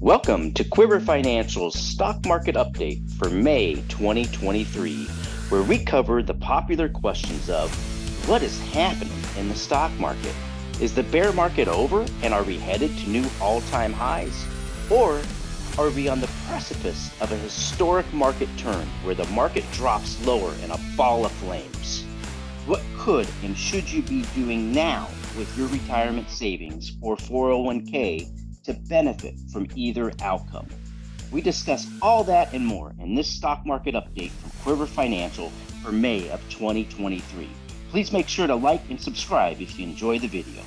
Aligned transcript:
Welcome 0.00 0.52
to 0.54 0.64
Quiver 0.64 0.98
Financial's 0.98 1.78
stock 1.78 2.26
market 2.26 2.56
update 2.56 3.08
for 3.12 3.30
May 3.30 3.76
2023, 3.88 5.04
where 5.48 5.62
we 5.62 5.84
cover 5.84 6.22
the 6.22 6.34
popular 6.34 6.88
questions 6.88 7.48
of 7.48 7.70
what 8.28 8.42
is 8.42 8.60
happening 8.72 9.22
in 9.38 9.48
the 9.48 9.54
stock 9.54 9.92
market? 10.00 10.34
Is 10.80 10.94
the 10.94 11.04
bear 11.04 11.32
market 11.32 11.68
over 11.68 12.04
and 12.22 12.34
are 12.34 12.42
we 12.42 12.58
headed 12.58 12.98
to 12.98 13.08
new 13.10 13.24
all 13.40 13.60
time 13.70 13.92
highs? 13.92 14.44
Or 14.90 15.22
are 15.78 15.90
we 15.90 16.08
on 16.08 16.20
the 16.20 16.30
precipice 16.48 17.10
of 17.20 17.30
a 17.30 17.36
historic 17.36 18.12
market 18.12 18.48
turn 18.58 18.86
where 19.04 19.14
the 19.14 19.26
market 19.26 19.64
drops 19.72 20.24
lower 20.26 20.52
in 20.64 20.72
a 20.72 20.80
ball 20.96 21.24
of 21.24 21.32
flames? 21.32 22.02
What 22.66 22.82
could 22.98 23.28
and 23.42 23.56
should 23.56 23.90
you 23.90 24.02
be 24.02 24.24
doing 24.34 24.72
now 24.72 25.08
with 25.38 25.56
your 25.56 25.68
retirement 25.68 26.28
savings 26.28 26.92
or 27.00 27.16
401k 27.16 28.41
to 28.64 28.74
benefit 28.74 29.34
from 29.52 29.68
either 29.74 30.12
outcome. 30.22 30.68
We 31.30 31.40
discuss 31.40 31.88
all 32.02 32.24
that 32.24 32.52
and 32.52 32.66
more 32.66 32.94
in 32.98 33.14
this 33.14 33.28
stock 33.28 33.64
market 33.64 33.94
update 33.94 34.30
from 34.30 34.50
Quiver 34.62 34.86
Financial 34.86 35.50
for 35.82 35.90
May 35.90 36.28
of 36.30 36.40
2023. 36.50 37.48
Please 37.90 38.12
make 38.12 38.28
sure 38.28 38.46
to 38.46 38.54
like 38.54 38.82
and 38.90 39.00
subscribe 39.00 39.60
if 39.60 39.78
you 39.78 39.86
enjoy 39.86 40.18
the 40.18 40.28
video. 40.28 40.62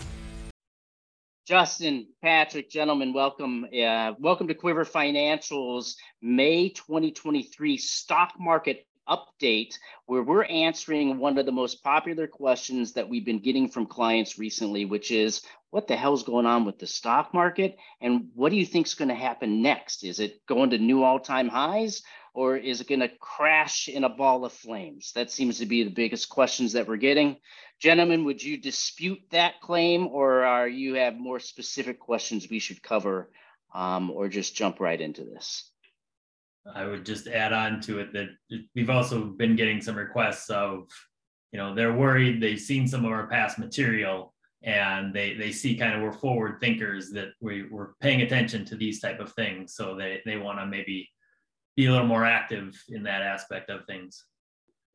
Justin, 1.48 2.08
Patrick, 2.24 2.72
gentlemen, 2.72 3.14
welcome. 3.14 3.66
Uh, 3.66 4.14
welcome 4.20 4.48
to 4.48 4.56
Quiver 4.56 4.84
Financial's 4.84 5.96
May 6.20 6.70
2023 6.70 7.78
stock 7.78 8.34
market 8.40 8.88
update 9.08 9.78
where 10.06 10.24
we're 10.24 10.44
answering 10.46 11.18
one 11.18 11.38
of 11.38 11.46
the 11.46 11.52
most 11.52 11.84
popular 11.84 12.28
questions 12.28 12.94
that 12.94 13.08
we've 13.08 13.26
been 13.26 13.40
getting 13.40 13.68
from 13.70 13.86
clients 13.86 14.38
recently, 14.40 14.86
which 14.86 15.12
is 15.12 15.42
what 15.70 15.88
the 15.88 15.96
hell's 15.96 16.24
going 16.24 16.46
on 16.46 16.66
with 16.66 16.80
the 16.80 16.88
stock 16.88 17.34
market? 17.34 17.78
And 18.02 18.30
what 18.34 18.50
do 18.50 18.56
you 18.56 18.66
think 18.66 18.88
is 18.88 18.94
going 18.94 19.10
to 19.10 19.16
happen 19.16 19.62
next? 19.62 20.04
Is 20.04 20.20
it 20.20 20.46
going 20.46 20.70
to 20.72 20.78
new 20.78 21.04
all 21.04 21.20
time 21.20 21.50
highs 21.50 22.02
or 22.34 22.58
is 22.58 22.82
it 22.82 22.88
going 22.88 23.02
to 23.02 23.12
crash 23.20 23.88
in 23.88 24.04
a 24.04 24.10
ball 24.10 24.46
of 24.46 24.54
flames? 24.54 25.12
That 25.16 25.32
seems 25.32 25.60
to 25.60 25.66
be 25.66 25.84
the 25.84 25.90
biggest 25.90 26.30
questions 26.30 26.74
that 26.74 26.88
we're 26.88 26.98
getting. 26.98 27.38
Gentlemen, 27.80 28.24
would 28.26 28.42
you 28.42 28.58
dispute 28.58 29.20
that 29.32 29.62
claim 29.62 30.08
or 30.08 30.44
are 30.44 30.68
you 30.68 30.96
have 30.96 31.16
more 31.16 31.40
specific 31.40 32.00
questions 32.00 32.50
we 32.50 32.60
should 32.60 32.82
cover 32.82 33.30
um, 33.74 34.12
or 34.12 34.30
just 34.30 34.56
jump 34.56 34.80
right 34.80 35.00
into 35.00 35.24
this? 35.24 35.72
I 36.74 36.86
would 36.86 37.06
just 37.06 37.28
add 37.28 37.54
on 37.54 37.80
to 37.82 38.00
it 38.00 38.14
that 38.14 38.30
we've 38.74 38.90
also 38.90 39.26
been 39.26 39.56
getting 39.56 39.82
some 39.82 39.96
requests 39.96 40.50
of, 40.50 40.88
you 41.52 41.60
know, 41.60 41.76
they're 41.76 41.94
worried 41.94 42.42
they've 42.42 42.60
seen 42.60 42.88
some 42.88 43.06
of 43.06 43.12
our 43.12 43.28
past 43.28 43.60
material 43.60 44.34
and 44.64 45.14
they 45.14 45.36
they 45.36 45.52
see 45.52 45.76
kind 45.78 45.94
of 45.94 46.02
we're 46.02 46.12
forward 46.12 46.60
thinkers 46.60 47.12
that 47.12 47.30
we, 47.40 47.68
we're 47.70 47.94
paying 48.02 48.22
attention 48.22 48.66
to 48.66 48.76
these 48.76 49.00
type 49.00 49.20
of 49.20 49.32
things. 49.34 49.76
So 49.76 49.96
they 49.96 50.22
they 50.26 50.38
want 50.38 50.60
to 50.60 50.66
maybe 50.66 51.10
be 51.76 51.86
a 51.86 51.92
little 51.92 52.08
more 52.08 52.26
active 52.26 52.82
in 52.90 53.04
that 53.04 53.22
aspect 53.22 53.70
of 53.70 53.86
things. 53.86 54.24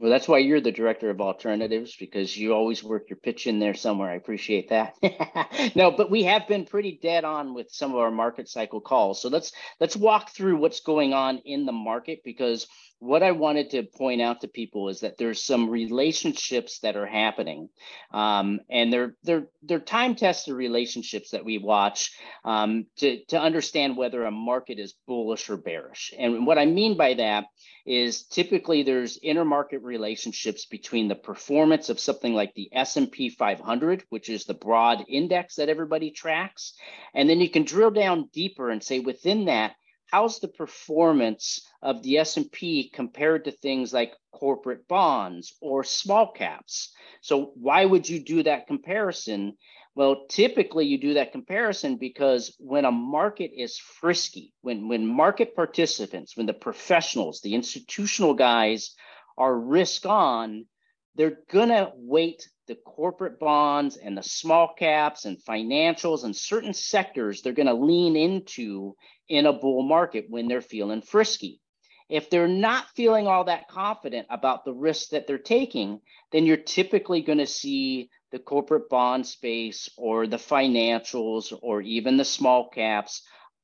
Well, 0.01 0.11
that's 0.11 0.27
why 0.27 0.39
you're 0.39 0.63
the 0.63 0.73
director 0.73 1.11
of 1.11 1.21
alternatives 1.21 1.95
because 1.95 2.35
you 2.35 2.55
always 2.55 2.83
work 2.83 3.11
your 3.11 3.19
pitch 3.19 3.47
in 3.47 3.61
there 3.61 3.75
somewhere. 3.75 4.11
I 4.11 4.15
appreciate 4.15 4.71
that. 4.71 4.95
no, 5.77 5.91
but 5.91 6.11
we 6.11 6.23
have 6.23 6.49
been 6.49 6.65
pretty 6.65 6.99
dead 7.03 7.25
on 7.25 7.53
with 7.53 7.71
some 7.71 7.93
of 7.93 7.99
our 7.99 8.11
market 8.11 8.49
cycle 8.49 8.81
calls. 8.81 9.21
So 9.21 9.29
let's 9.29 9.53
let's 9.79 9.97
walk 9.97 10.31
through 10.31 10.57
what's 10.57 10.81
going 10.81 11.13
on 11.13 11.43
in 11.45 11.67
the 11.67 11.73
market 11.73 12.21
because 12.25 12.67
what 13.01 13.23
I 13.23 13.33
wanted 13.33 13.71
to 13.71 13.83
point 13.83 14.21
out 14.21 14.43
to 14.43 14.49
people 14.49 14.91
is 14.91 15.01
that 15.01 15.17
there's 15.17 15.43
some 15.43 15.71
relationships 15.71 16.81
that 16.81 16.97
are 16.97 17.07
happening, 17.07 17.71
um, 18.13 18.61
and 18.69 18.93
they're 18.93 19.17
they're 19.25 19.47
they're 19.63 19.81
time 19.81 20.15
tested 20.15 20.55
relationships 20.55 21.31
that 21.31 21.45
we 21.45 21.57
watch 21.57 22.13
um, 22.45 22.87
to 22.99 23.25
to 23.29 23.41
understand 23.41 23.97
whether 23.97 24.23
a 24.25 24.31
market 24.31 24.79
is 24.79 24.95
bullish 25.07 25.49
or 25.49 25.57
bearish. 25.57 26.13
And 26.19 26.47
what 26.47 26.59
I 26.59 26.67
mean 26.67 26.99
by 26.99 27.15
that 27.15 27.47
is 27.87 28.25
typically 28.25 28.83
there's 28.83 29.19
intermarket 29.19 29.83
relationships 29.83 30.67
between 30.67 31.09
the 31.09 31.15
performance 31.15 31.89
of 31.89 31.99
something 31.99 32.35
like 32.35 32.53
the 32.55 32.69
S&P 32.73 33.31
500, 33.31 34.05
which 34.11 34.29
is 34.29 34.45
the 34.45 34.53
broad 34.53 35.03
index 35.09 35.55
that 35.55 35.71
everybody 35.71 36.11
tracks, 36.11 36.75
and 37.15 37.31
then 37.31 37.41
you 37.41 37.49
can 37.49 37.65
drill 37.65 37.91
down 37.91 38.29
deeper 38.35 38.69
and 38.69 38.83
say 38.83 39.01
within 39.01 39.47
that 39.47 39.73
how's 40.11 40.41
the 40.41 40.49
performance 40.49 41.67
of 41.83 42.03
the 42.03 42.19
S&P 42.19 42.91
compared 42.91 43.45
to 43.45 43.51
things 43.51 43.93
like 43.93 44.15
corporate 44.33 44.89
bonds 44.89 45.55
or 45.61 45.85
small 45.85 46.33
caps? 46.33 46.93
So 47.21 47.53
why 47.55 47.85
would 47.85 48.09
you 48.09 48.21
do 48.21 48.43
that 48.43 48.67
comparison? 48.67 49.57
Well, 49.95 50.27
typically 50.29 50.87
you 50.87 50.99
do 50.99 51.15
that 51.15 51.33
comparison 51.33 51.97
because 51.97 52.55
when 52.59 52.85
a 52.85 52.93
market 52.93 53.53
is 53.57 53.79
frisky, 53.79 54.53
when 54.63 54.89
when 54.89 55.07
market 55.07 55.55
participants, 55.55 56.37
when 56.37 56.47
the 56.47 56.55
professionals, 56.55 57.41
the 57.41 57.55
institutional 57.55 58.35
guys 58.35 58.95
are 59.37 59.57
risk 59.57 60.07
on, 60.07 60.67
they're 61.15 61.39
gonna 61.51 61.93
weight 61.95 62.49
the 62.71 62.77
corporate 62.77 63.41
bonds 63.41 63.97
and 63.97 64.17
the 64.17 64.23
small 64.23 64.73
caps 64.79 65.25
and 65.25 65.43
financials 65.43 66.23
and 66.23 66.37
certain 66.37 66.73
sectors 66.73 67.43
they're 67.43 67.53
going 67.53 67.67
to 67.67 67.75
lean 67.75 68.15
into 68.15 68.95
in 69.29 69.47
a 69.47 69.53
bull 69.53 69.83
market 69.83 70.27
when 70.29 70.47
they're 70.47 70.61
feeling 70.61 71.03
frisky. 71.03 71.61
If 72.09 72.31
they're 72.31 72.47
not 72.47 72.87
feeling 72.95 73.27
all 73.27 73.43
that 73.45 73.67
confident 73.67 74.29
about 74.31 74.65
the 74.65 74.73
risks 74.73 75.09
that 75.09 75.27
they're 75.27 75.37
taking, 75.37 76.01
then 76.31 76.47
you're 76.47 76.57
typically 76.57 77.23
going 77.23 77.39
to 77.39 77.47
see 77.47 78.09
the 78.31 78.39
corporate 78.39 78.89
bond 78.89 79.27
space 79.27 79.89
or 79.97 80.29
the 80.29 80.37
financials 80.37 81.53
or 81.63 81.83
even 81.83 82.19
the 82.19 82.25
small 82.25 82.69
caps 82.69 83.23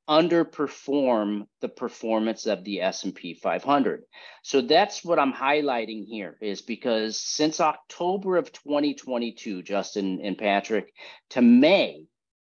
underperform 0.09 1.47
the 1.61 1.69
performance 1.69 2.45
of 2.45 2.63
the 2.63 2.81
S&P 2.81 3.33
500. 3.33 4.03
So 4.41 4.61
that's 4.61 5.03
what 5.03 5.19
I'm 5.19 5.33
highlighting 5.33 6.05
here 6.05 6.37
is 6.41 6.61
because 6.61 7.19
since 7.19 7.59
October 7.59 8.37
of 8.37 8.51
2022, 8.51 9.63
Justin 9.63 10.21
and 10.23 10.37
Patrick, 10.37 10.93
to 11.31 11.41
May, 11.41 12.05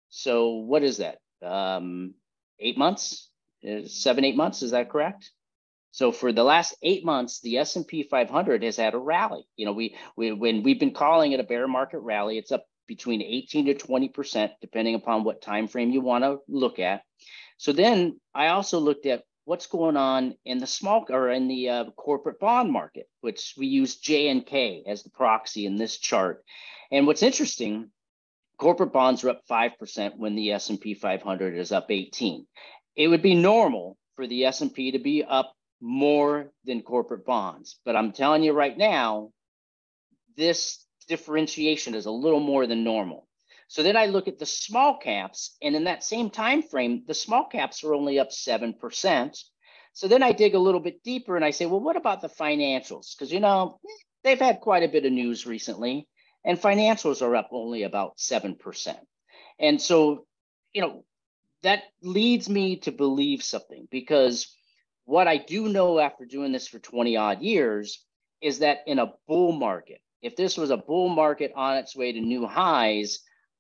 so 0.09 0.56
what 0.56 0.84
is 0.84 0.97
that? 0.97 1.17
Um, 1.44 2.13
eight 2.59 2.78
months, 2.78 3.29
uh, 3.67 3.85
seven, 3.85 4.23
eight 4.23 4.35
months. 4.35 4.62
Is 4.62 4.72
that 4.72 4.90
correct? 4.90 5.31
So 5.91 6.12
for 6.12 6.31
the 6.31 6.44
last 6.44 6.75
eight 6.84 7.03
months, 7.03 7.40
the 7.41 7.57
S&P 7.57 8.03
500 8.03 8.63
has 8.63 8.78
had 8.78 8.94
a 8.94 9.00
rally. 9.00 9.47
You 9.56 9.66
know, 9.66 9.73
we, 9.73 9.96
we 10.16 10.31
when 10.31 10.62
we've 10.62 10.79
been 10.79 10.94
calling 10.94 11.31
it 11.31 11.40
a 11.40 11.44
bear 11.44 11.67
market 11.67 12.00
rally, 12.00 12.38
it's 12.38 12.51
up 12.51 12.66
between 12.88 13.22
18 13.22 13.66
to 13.68 13.74
20 13.74 14.09
percent, 14.09 14.52
depending 14.62 14.96
upon 14.96 15.24
what 15.24 15.42
time 15.42 15.68
frame 15.68 15.92
you 15.92 16.02
want 16.02 16.24
to 16.24 16.40
look 16.48 16.80
at. 16.80 17.03
So 17.58 17.74
then 17.74 18.20
I 18.34 18.48
also 18.48 18.80
looked 18.80 19.06
at 19.06 19.24
what's 19.46 19.68
going 19.68 19.98
on 19.98 20.36
in 20.46 20.58
the 20.58 20.68
small 20.68 21.06
or 21.09 21.30
in 21.30 21.47
the 21.47 21.70
uh, 21.70 21.86
corporate 21.92 22.40
bond 22.40 22.72
market, 22.72 23.08
which 23.22 23.53
we 23.58 23.68
use 23.68 24.02
JNK 24.02 24.84
as 24.88 25.03
the 25.03 25.09
proxy 25.09 25.66
in 25.66 25.78
this 25.78 25.97
chart. 25.97 26.44
And 26.92 27.08
what's 27.08 27.24
interesting 27.24 27.92
corporate 28.58 28.92
bonds 28.92 29.24
are 29.24 29.30
up 29.30 29.42
5% 29.50 30.18
when 30.18 30.36
the 30.36 30.52
S&P 30.52 30.94
500 30.96 31.58
is 31.58 31.72
up 31.72 31.90
18. 31.90 32.46
It 32.96 33.08
would 33.08 33.22
be 33.22 33.36
normal 33.36 33.97
for 34.16 34.28
the 34.28 34.46
S&P 34.46 34.92
to 34.92 35.00
be 35.00 35.24
up 35.24 35.53
more 35.80 36.52
than 36.66 36.81
corporate 36.81 37.26
bonds, 37.26 37.80
but 37.86 37.96
I'm 37.96 38.12
telling 38.12 38.44
you 38.44 38.53
right 38.53 38.76
now 38.76 39.30
this 40.36 40.84
differentiation 41.07 41.95
is 41.95 42.06
a 42.06 42.12
little 42.12 42.40
more 42.40 42.68
than 42.68 42.84
normal. 42.84 43.28
So 43.68 43.84
then 43.84 43.97
I 43.97 44.06
look 44.06 44.28
at 44.28 44.40
the 44.40 44.45
small 44.45 44.97
caps 44.97 45.57
and 45.62 45.75
in 45.75 45.85
that 45.85 46.03
same 46.03 46.29
time 46.29 46.62
frame 46.62 47.03
the 47.06 47.13
small 47.13 47.45
caps 47.45 47.84
are 47.84 47.94
only 47.94 48.19
up 48.19 48.29
7%. 48.29 49.38
So 49.94 50.07
then 50.07 50.23
I 50.23 50.31
dig 50.31 50.56
a 50.56 50.59
little 50.59 50.79
bit 50.79 51.03
deeper 51.03 51.35
and 51.35 51.44
I 51.44 51.51
say, 51.51 51.66
well, 51.66 51.79
what 51.79 51.97
about 51.97 52.22
the 52.22 52.29
financials? 52.29 53.16
Because, 53.16 53.31
you 53.31 53.40
know, 53.40 53.79
they've 54.23 54.40
had 54.40 54.62
quite 54.62 54.84
a 54.84 54.88
bit 54.88 55.06
of 55.06 55.12
news 55.12 55.46
recently 55.46 56.07
and 56.46 56.59
financials 56.59 57.22
are 57.22 57.35
up 57.35 57.50
only 57.51 57.84
about 57.84 58.17
7%. 58.17 58.96
And 59.59 59.81
so, 59.81 60.25
you 60.73 60.81
know, 60.81 61.03
that 61.63 61.84
leads 62.01 62.47
me 62.47 62.78
to 62.78 62.91
believe 62.91 63.44
something 63.44 63.88
because 63.91 64.55
what 65.05 65.28
I 65.28 65.37
do 65.37 65.67
know 65.67 65.99
after 65.99 66.26
doing 66.26 66.52
this 66.52 66.67
for 66.67 66.79
20 66.79 67.17
odd 67.17 67.41
years 67.41 68.05
is 68.41 68.59
that 68.59 68.79
in 68.85 68.99
a 68.99 69.14
bull 69.28 69.52
market, 69.52 70.02
if 70.22 70.35
this 70.35 70.58
was 70.58 70.72
a 70.72 70.78
bull 70.78 71.09
market 71.09 71.52
on 71.55 71.78
its 71.78 71.96
way 71.96 72.11
to 72.11 72.19
new 72.19 72.46
highs, 72.46 73.19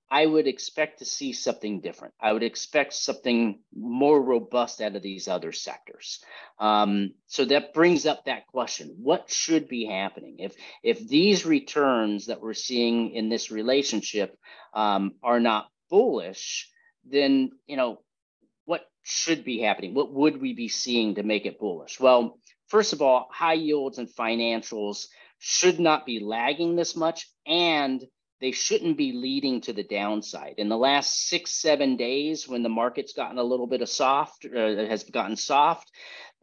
I 0.09 0.25
would 0.25 0.47
expect 0.47 0.99
to 0.99 1.05
see 1.05 1.33
something 1.33 1.81
different. 1.81 2.13
I 2.21 2.31
would 2.31 2.43
expect 2.43 2.93
something 2.93 3.59
more 3.75 4.21
robust 4.21 4.81
out 4.81 4.95
of 4.95 5.01
these 5.01 5.27
other 5.27 5.51
sectors. 5.51 6.23
Um, 6.59 7.13
so 7.25 7.43
that 7.45 7.73
brings 7.73 8.05
up 8.05 8.25
that 8.25 8.47
question: 8.47 8.95
What 9.01 9.29
should 9.29 9.67
be 9.67 9.85
happening 9.85 10.37
if 10.39 10.55
if 10.81 11.05
these 11.07 11.45
returns 11.45 12.27
that 12.27 12.41
we're 12.41 12.53
seeing 12.53 13.11
in 13.11 13.27
this 13.29 13.51
relationship 13.51 14.37
um, 14.73 15.15
are 15.21 15.41
not 15.41 15.69
bullish? 15.89 16.69
Then 17.05 17.51
you 17.67 17.75
know 17.75 17.99
what 18.65 18.89
should 19.03 19.43
be 19.43 19.59
happening. 19.59 19.93
What 19.93 20.13
would 20.13 20.41
we 20.41 20.53
be 20.53 20.69
seeing 20.69 21.15
to 21.15 21.23
make 21.23 21.45
it 21.45 21.59
bullish? 21.59 21.99
Well, 21.99 22.39
first 22.67 22.93
of 22.93 23.01
all, 23.01 23.27
high 23.31 23.53
yields 23.53 23.97
and 23.97 24.07
financials 24.07 25.07
should 25.39 25.79
not 25.79 26.05
be 26.05 26.19
lagging 26.19 26.75
this 26.75 26.95
much, 26.95 27.29
and 27.45 28.03
they 28.39 28.51
shouldn't 28.51 28.97
be 28.97 29.13
leading 29.13 29.61
to 29.61 29.73
the 29.73 29.83
downside. 29.83 30.55
In 30.57 30.69
the 30.69 30.77
last 30.77 31.27
six, 31.27 31.51
seven 31.51 31.97
days, 31.97 32.47
when 32.47 32.63
the 32.63 32.69
market's 32.69 33.13
gotten 33.13 33.37
a 33.37 33.43
little 33.43 33.67
bit 33.67 33.81
of 33.81 33.89
soft, 33.89 34.45
uh, 34.45 34.75
has 34.87 35.03
gotten 35.03 35.35
soft, 35.35 35.91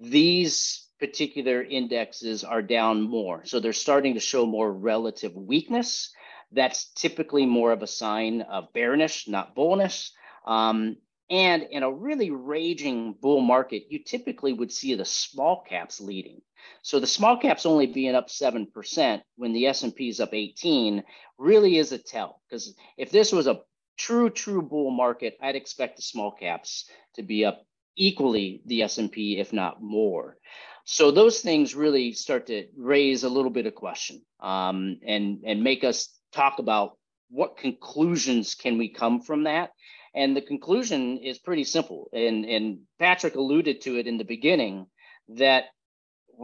these 0.01 0.89
particular 0.99 1.63
indexes 1.63 2.45
are 2.45 2.63
down 2.63 3.03
more. 3.03 3.45
So 3.45 3.61
they're 3.61 3.73
starting 3.73 4.15
to 4.15 4.21
show 4.21 4.47
more 4.47 4.73
relative 4.73 5.35
weakness. 5.35 6.13
That's 6.53 6.93
typically 6.95 7.47
more 7.47 7.73
of 7.73 7.83
a 7.83 7.87
sign 7.87 8.43
of 8.43 8.73
bearish, 8.73 9.29
not 9.29 9.55
bullish. 9.55 10.11
Um, 10.47 10.97
and 11.31 11.63
in 11.71 11.83
a 11.83 11.93
really 11.93 12.31
raging 12.31 13.15
bull 13.21 13.41
market, 13.41 13.85
you 13.89 14.05
typically 14.05 14.53
would 14.53 14.73
see 14.73 14.95
the 14.95 15.05
small 15.05 15.65
caps 15.69 16.01
leading. 16.01 16.43
So 16.83 17.01
the 17.01 17.07
small 17.07 17.37
caps 17.39 17.67
only 17.67 17.87
being 17.87 18.15
up 18.15 18.29
7% 18.29 19.23
when 19.37 19.53
the 19.53 19.67
S&P 19.67 20.09
is 20.09 20.21
up 20.21 20.35
18 20.35 21.03
really 21.39 21.79
is 21.79 21.93
a 21.93 21.99
tell 21.99 22.41
because 22.49 22.75
if 22.97 23.11
this 23.11 23.33
was 23.33 23.47
a 23.47 23.61
true 23.97 24.31
true 24.31 24.63
bull 24.63 24.91
market, 24.91 25.37
I'd 25.41 25.57
expect 25.57 25.97
the 25.97 26.03
small 26.03 26.33
caps 26.33 26.89
to 27.15 27.23
be 27.23 27.45
up 27.45 27.65
equally 27.97 28.63
the 28.67 28.83
S&P 28.83 29.39
if 29.39 29.53
not 29.53 29.83
more. 29.83 30.37
So 30.85 31.11
those 31.11 31.41
things 31.41 31.75
really 31.75 32.13
start 32.13 32.47
to 32.49 32.67
raise 32.77 33.25
a 33.25 33.29
little 33.29 33.51
bit 33.51 33.67
of 33.67 33.75
question 33.75 34.23
um, 34.41 34.99
and 35.07 35.43
and 35.47 35.65
make 35.65 35.85
us 35.85 36.09
talk 36.33 36.59
about 36.59 36.99
what 37.31 37.57
conclusions 37.57 38.55
can 38.55 38.77
we 38.79 38.89
come 38.89 39.21
from 39.21 39.45
that 39.45 39.71
and 40.15 40.37
the 40.37 40.43
conclusion 40.43 41.19
is 41.19 41.39
pretty 41.39 41.65
simple. 41.65 42.09
And, 42.13 42.45
and 42.45 42.81
Patrick 42.99 43.35
alluded 43.35 43.81
to 43.83 43.99
it 43.99 44.07
in 44.07 44.17
the 44.17 44.25
beginning 44.25 44.87
that 45.29 45.65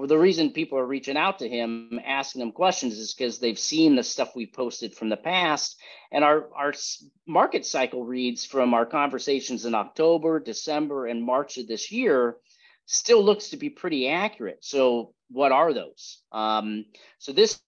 the 0.06 0.18
reason 0.18 0.50
people 0.50 0.78
are 0.78 0.86
reaching 0.86 1.16
out 1.16 1.38
to 1.40 1.48
him, 1.48 2.00
asking 2.04 2.42
him 2.42 2.52
questions, 2.52 2.98
is 2.98 3.14
because 3.14 3.38
they've 3.38 3.58
seen 3.58 3.96
the 3.96 4.02
stuff 4.02 4.34
we 4.34 4.46
posted 4.46 4.94
from 4.94 5.08
the 5.08 5.16
past. 5.16 5.76
And 6.12 6.24
our, 6.24 6.48
our 6.54 6.72
market 7.26 7.66
cycle 7.66 8.04
reads 8.04 8.44
from 8.44 8.74
our 8.74 8.86
conversations 8.86 9.64
in 9.64 9.74
October, 9.74 10.40
December, 10.40 11.06
and 11.06 11.22
March 11.22 11.58
of 11.58 11.66
this 11.66 11.90
year 11.92 12.36
still 12.86 13.22
looks 13.22 13.50
to 13.50 13.56
be 13.56 13.70
pretty 13.70 14.08
accurate. 14.08 14.64
So, 14.64 15.14
what 15.30 15.52
are 15.52 15.72
those? 15.72 16.22
Um, 16.32 16.86
so, 17.18 17.32
this 17.32 17.60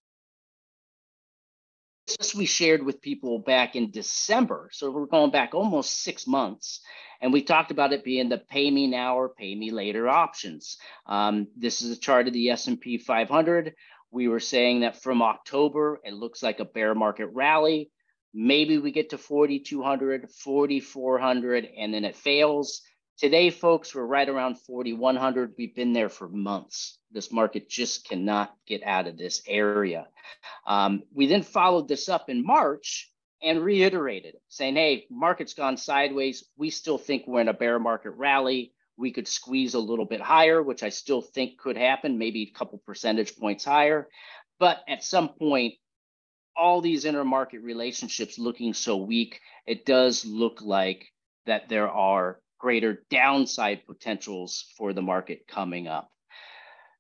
this 2.16 2.34
we 2.34 2.46
shared 2.46 2.82
with 2.82 3.02
people 3.02 3.38
back 3.38 3.76
in 3.76 3.90
December. 3.90 4.68
So 4.72 4.90
we're 4.90 5.06
going 5.06 5.30
back 5.30 5.54
almost 5.54 6.02
six 6.02 6.26
months. 6.26 6.80
And 7.20 7.32
we 7.32 7.42
talked 7.42 7.70
about 7.70 7.92
it 7.92 8.04
being 8.04 8.28
the 8.28 8.38
pay 8.38 8.70
me 8.70 8.88
now 8.88 9.16
or 9.16 9.28
pay 9.28 9.54
me 9.54 9.70
later 9.70 10.08
options. 10.08 10.76
Um, 11.06 11.48
this 11.56 11.80
is 11.80 11.96
a 11.96 12.00
chart 12.00 12.26
of 12.26 12.32
the 12.32 12.50
S&P 12.50 12.98
500. 12.98 13.74
We 14.10 14.28
were 14.28 14.40
saying 14.40 14.80
that 14.80 15.02
from 15.02 15.22
October, 15.22 16.00
it 16.04 16.14
looks 16.14 16.42
like 16.42 16.60
a 16.60 16.64
bear 16.64 16.94
market 16.94 17.28
rally. 17.28 17.90
Maybe 18.34 18.78
we 18.78 18.92
get 18.92 19.10
to 19.10 19.18
4,200, 19.18 20.30
4,400, 20.30 21.68
and 21.78 21.94
then 21.94 22.04
it 22.04 22.16
fails. 22.16 22.82
Today, 23.18 23.50
folks, 23.50 23.94
we're 23.94 24.04
right 24.04 24.28
around 24.28 24.58
4,100. 24.60 25.54
We've 25.56 25.74
been 25.74 25.92
there 25.92 26.08
for 26.08 26.28
months. 26.28 26.98
This 27.12 27.30
market 27.30 27.68
just 27.68 28.08
cannot 28.08 28.54
get 28.66 28.82
out 28.82 29.06
of 29.06 29.16
this 29.16 29.42
area. 29.46 30.08
Um, 30.66 31.02
we 31.14 31.26
then 31.26 31.42
followed 31.42 31.88
this 31.88 32.08
up 32.08 32.30
in 32.30 32.44
March 32.44 33.12
and 33.42 33.62
reiterated, 33.62 34.36
saying, 34.48 34.76
hey, 34.76 35.06
market's 35.10 35.54
gone 35.54 35.76
sideways. 35.76 36.44
We 36.56 36.70
still 36.70 36.98
think 36.98 37.26
we're 37.26 37.42
in 37.42 37.48
a 37.48 37.54
bear 37.54 37.78
market 37.78 38.12
rally. 38.12 38.72
We 38.96 39.12
could 39.12 39.28
squeeze 39.28 39.74
a 39.74 39.78
little 39.80 40.04
bit 40.04 40.20
higher, 40.20 40.62
which 40.62 40.82
I 40.82 40.88
still 40.88 41.20
think 41.20 41.58
could 41.58 41.76
happen, 41.76 42.18
maybe 42.18 42.42
a 42.42 42.58
couple 42.58 42.78
percentage 42.86 43.36
points 43.36 43.64
higher. 43.64 44.08
But 44.58 44.78
at 44.88 45.04
some 45.04 45.30
point, 45.30 45.74
all 46.56 46.80
these 46.80 47.04
intermarket 47.04 47.62
relationships 47.62 48.38
looking 48.38 48.74
so 48.74 48.96
weak, 48.96 49.40
it 49.66 49.84
does 49.84 50.24
look 50.24 50.62
like 50.62 51.06
that 51.46 51.68
there 51.68 51.90
are 51.90 52.40
greater 52.62 53.04
downside 53.10 53.84
potentials 53.86 54.66
for 54.78 54.92
the 54.92 55.02
market 55.02 55.48
coming 55.48 55.88
up. 55.88 56.08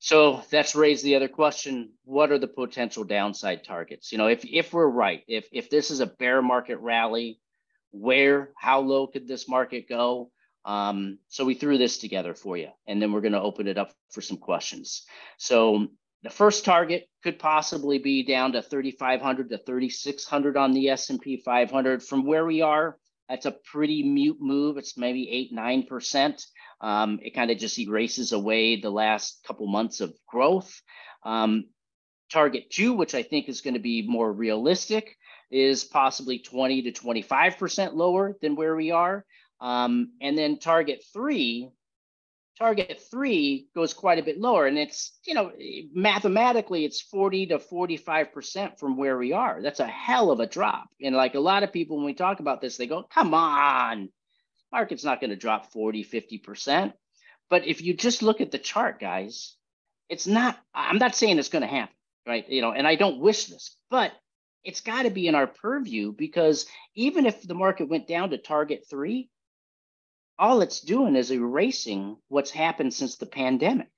So 0.00 0.42
that's 0.50 0.74
raised 0.74 1.04
the 1.04 1.14
other 1.14 1.28
question: 1.28 1.92
What 2.04 2.32
are 2.32 2.38
the 2.38 2.48
potential 2.48 3.04
downside 3.04 3.62
targets? 3.62 4.10
You 4.10 4.18
know, 4.18 4.26
if 4.26 4.44
if 4.44 4.74
we're 4.74 4.88
right, 4.88 5.22
if 5.28 5.48
if 5.52 5.70
this 5.70 5.92
is 5.92 6.00
a 6.00 6.06
bear 6.06 6.42
market 6.42 6.78
rally, 6.78 7.38
where, 7.92 8.50
how 8.58 8.80
low 8.80 9.06
could 9.06 9.28
this 9.28 9.48
market 9.48 9.88
go? 9.88 10.32
Um, 10.64 11.18
so 11.28 11.44
we 11.44 11.54
threw 11.54 11.78
this 11.78 11.98
together 11.98 12.34
for 12.34 12.56
you, 12.56 12.70
and 12.88 13.00
then 13.00 13.12
we're 13.12 13.20
going 13.20 13.32
to 13.32 13.40
open 13.40 13.68
it 13.68 13.78
up 13.78 13.92
for 14.10 14.20
some 14.20 14.38
questions. 14.38 15.04
So 15.38 15.86
the 16.24 16.30
first 16.30 16.64
target 16.64 17.08
could 17.22 17.38
possibly 17.38 17.98
be 17.98 18.24
down 18.24 18.52
to 18.52 18.62
3,500 18.62 19.50
to 19.50 19.58
3,600 19.58 20.56
on 20.56 20.72
the 20.72 20.88
S&P 20.88 21.36
500 21.36 22.02
from 22.02 22.26
where 22.26 22.44
we 22.44 22.62
are. 22.62 22.96
That's 23.32 23.46
a 23.46 23.56
pretty 23.72 24.02
mute 24.02 24.36
move. 24.42 24.76
It's 24.76 24.98
maybe 24.98 25.26
eight, 25.30 25.54
nine 25.54 25.84
percent. 25.84 26.44
Um, 26.82 27.18
it 27.22 27.34
kind 27.34 27.50
of 27.50 27.56
just 27.56 27.78
erases 27.78 28.32
away 28.32 28.76
the 28.78 28.90
last 28.90 29.42
couple 29.46 29.66
months 29.66 30.02
of 30.02 30.12
growth. 30.28 30.70
Um, 31.24 31.64
target 32.30 32.70
two, 32.70 32.92
which 32.92 33.14
I 33.14 33.22
think 33.22 33.48
is 33.48 33.62
going 33.62 33.72
to 33.72 33.80
be 33.80 34.06
more 34.06 34.30
realistic, 34.30 35.16
is 35.50 35.82
possibly 35.82 36.40
20 36.40 36.82
to 36.82 36.92
25% 36.92 37.94
lower 37.94 38.36
than 38.42 38.54
where 38.54 38.76
we 38.76 38.90
are. 38.90 39.24
Um, 39.62 40.12
and 40.20 40.36
then 40.36 40.58
target 40.58 41.02
three, 41.14 41.70
target 42.62 43.02
three 43.10 43.66
goes 43.74 43.92
quite 43.92 44.20
a 44.20 44.22
bit 44.22 44.38
lower. 44.38 44.66
And 44.66 44.78
it's, 44.78 45.18
you 45.26 45.34
know, 45.34 45.50
mathematically, 45.92 46.84
it's 46.84 47.00
40 47.00 47.46
to 47.46 47.58
45% 47.58 48.78
from 48.78 48.96
where 48.96 49.18
we 49.18 49.32
are. 49.32 49.60
That's 49.60 49.80
a 49.80 49.86
hell 49.86 50.30
of 50.30 50.38
a 50.38 50.46
drop. 50.46 50.88
And 51.02 51.16
like 51.16 51.34
a 51.34 51.40
lot 51.40 51.64
of 51.64 51.72
people, 51.72 51.96
when 51.96 52.06
we 52.06 52.14
talk 52.14 52.38
about 52.38 52.60
this, 52.60 52.76
they 52.76 52.86
go, 52.86 53.02
come 53.02 53.34
on, 53.34 54.10
market's 54.70 55.02
not 55.02 55.20
going 55.20 55.30
to 55.30 55.36
drop 55.36 55.72
40, 55.72 56.04
50%. 56.04 56.92
But 57.50 57.66
if 57.66 57.82
you 57.82 57.94
just 57.94 58.22
look 58.22 58.40
at 58.40 58.52
the 58.52 58.58
chart, 58.58 59.00
guys, 59.00 59.56
it's 60.08 60.28
not, 60.28 60.56
I'm 60.72 60.98
not 60.98 61.16
saying 61.16 61.40
it's 61.40 61.48
going 61.48 61.62
to 61.62 61.68
happen, 61.68 61.96
right? 62.28 62.48
You 62.48 62.62
know, 62.62 62.70
and 62.70 62.86
I 62.86 62.94
don't 62.94 63.18
wish 63.18 63.46
this, 63.46 63.76
but 63.90 64.12
it's 64.62 64.82
got 64.82 65.02
to 65.02 65.10
be 65.10 65.26
in 65.26 65.34
our 65.34 65.48
purview 65.48 66.12
because 66.12 66.66
even 66.94 67.26
if 67.26 67.42
the 67.42 67.54
market 67.54 67.88
went 67.88 68.06
down 68.06 68.30
to 68.30 68.38
target 68.38 68.84
three, 68.88 69.30
all 70.38 70.62
it's 70.62 70.80
doing 70.80 71.16
is 71.16 71.30
erasing 71.30 72.16
what's 72.28 72.50
happened 72.50 72.94
since 72.94 73.16
the 73.16 73.26
pandemic, 73.26 73.90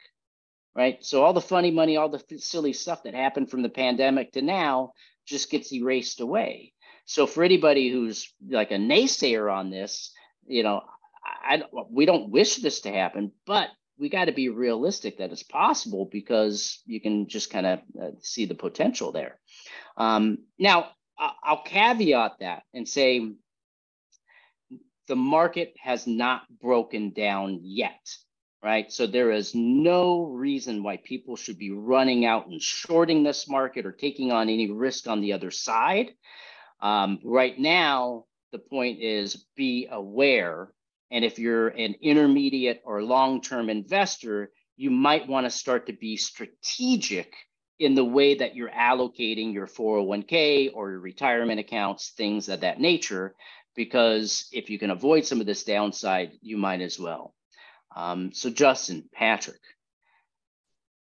right? 0.74 1.02
So 1.04 1.22
all 1.22 1.32
the 1.32 1.40
funny 1.40 1.70
money, 1.70 1.96
all 1.96 2.08
the 2.08 2.22
silly 2.38 2.72
stuff 2.72 3.04
that 3.04 3.14
happened 3.14 3.50
from 3.50 3.62
the 3.62 3.68
pandemic 3.68 4.32
to 4.32 4.42
now 4.42 4.92
just 5.26 5.50
gets 5.50 5.72
erased 5.72 6.20
away. 6.20 6.72
So 7.06 7.26
for 7.26 7.44
anybody 7.44 7.90
who's 7.90 8.32
like 8.48 8.70
a 8.70 8.76
naysayer 8.76 9.52
on 9.52 9.70
this, 9.70 10.12
you 10.46 10.62
know, 10.62 10.82
I, 11.24 11.62
we 11.90 12.06
don't 12.06 12.30
wish 12.30 12.56
this 12.56 12.80
to 12.82 12.92
happen, 12.92 13.32
but 13.46 13.68
we 13.98 14.08
got 14.08 14.26
to 14.26 14.32
be 14.32 14.48
realistic 14.48 15.18
that 15.18 15.30
it's 15.30 15.42
possible 15.42 16.08
because 16.10 16.80
you 16.84 17.00
can 17.00 17.28
just 17.28 17.50
kind 17.50 17.66
of 17.66 17.78
uh, 18.00 18.10
see 18.20 18.46
the 18.46 18.54
potential 18.54 19.12
there. 19.12 19.38
Um, 19.96 20.38
now, 20.58 20.90
I'll 21.16 21.62
caveat 21.62 22.40
that 22.40 22.64
and 22.72 22.88
say 22.88 23.30
the 25.08 25.16
market 25.16 25.74
has 25.82 26.06
not 26.06 26.42
broken 26.60 27.10
down 27.12 27.60
yet, 27.62 28.16
right? 28.62 28.90
So 28.92 29.06
there 29.06 29.32
is 29.32 29.54
no 29.54 30.24
reason 30.24 30.82
why 30.82 30.98
people 30.98 31.36
should 31.36 31.58
be 31.58 31.70
running 31.72 32.24
out 32.24 32.46
and 32.46 32.60
shorting 32.60 33.22
this 33.22 33.48
market 33.48 33.86
or 33.86 33.92
taking 33.92 34.32
on 34.32 34.48
any 34.48 34.70
risk 34.70 35.06
on 35.08 35.20
the 35.20 35.34
other 35.34 35.50
side. 35.50 36.10
Um, 36.80 37.20
right 37.24 37.58
now, 37.58 38.24
the 38.52 38.58
point 38.58 39.00
is 39.00 39.46
be 39.56 39.88
aware. 39.90 40.72
And 41.10 41.24
if 41.24 41.38
you're 41.38 41.68
an 41.68 41.96
intermediate 42.02 42.82
or 42.84 43.02
long 43.02 43.42
term 43.42 43.70
investor, 43.70 44.52
you 44.76 44.90
might 44.90 45.28
want 45.28 45.46
to 45.46 45.50
start 45.50 45.86
to 45.86 45.92
be 45.92 46.16
strategic 46.16 47.32
in 47.78 47.94
the 47.94 48.04
way 48.04 48.36
that 48.36 48.54
you're 48.54 48.70
allocating 48.70 49.52
your 49.52 49.66
401k 49.66 50.70
or 50.74 50.90
your 50.90 51.00
retirement 51.00 51.60
accounts, 51.60 52.12
things 52.16 52.48
of 52.48 52.60
that 52.60 52.80
nature, 52.80 53.34
because 53.74 54.48
if 54.52 54.70
you 54.70 54.78
can 54.78 54.90
avoid 54.90 55.24
some 55.24 55.40
of 55.40 55.46
this 55.46 55.64
downside, 55.64 56.32
you 56.40 56.56
might 56.56 56.80
as 56.80 56.98
well. 56.98 57.34
Um, 57.94 58.32
so, 58.32 58.50
Justin, 58.50 59.08
Patrick, 59.12 59.60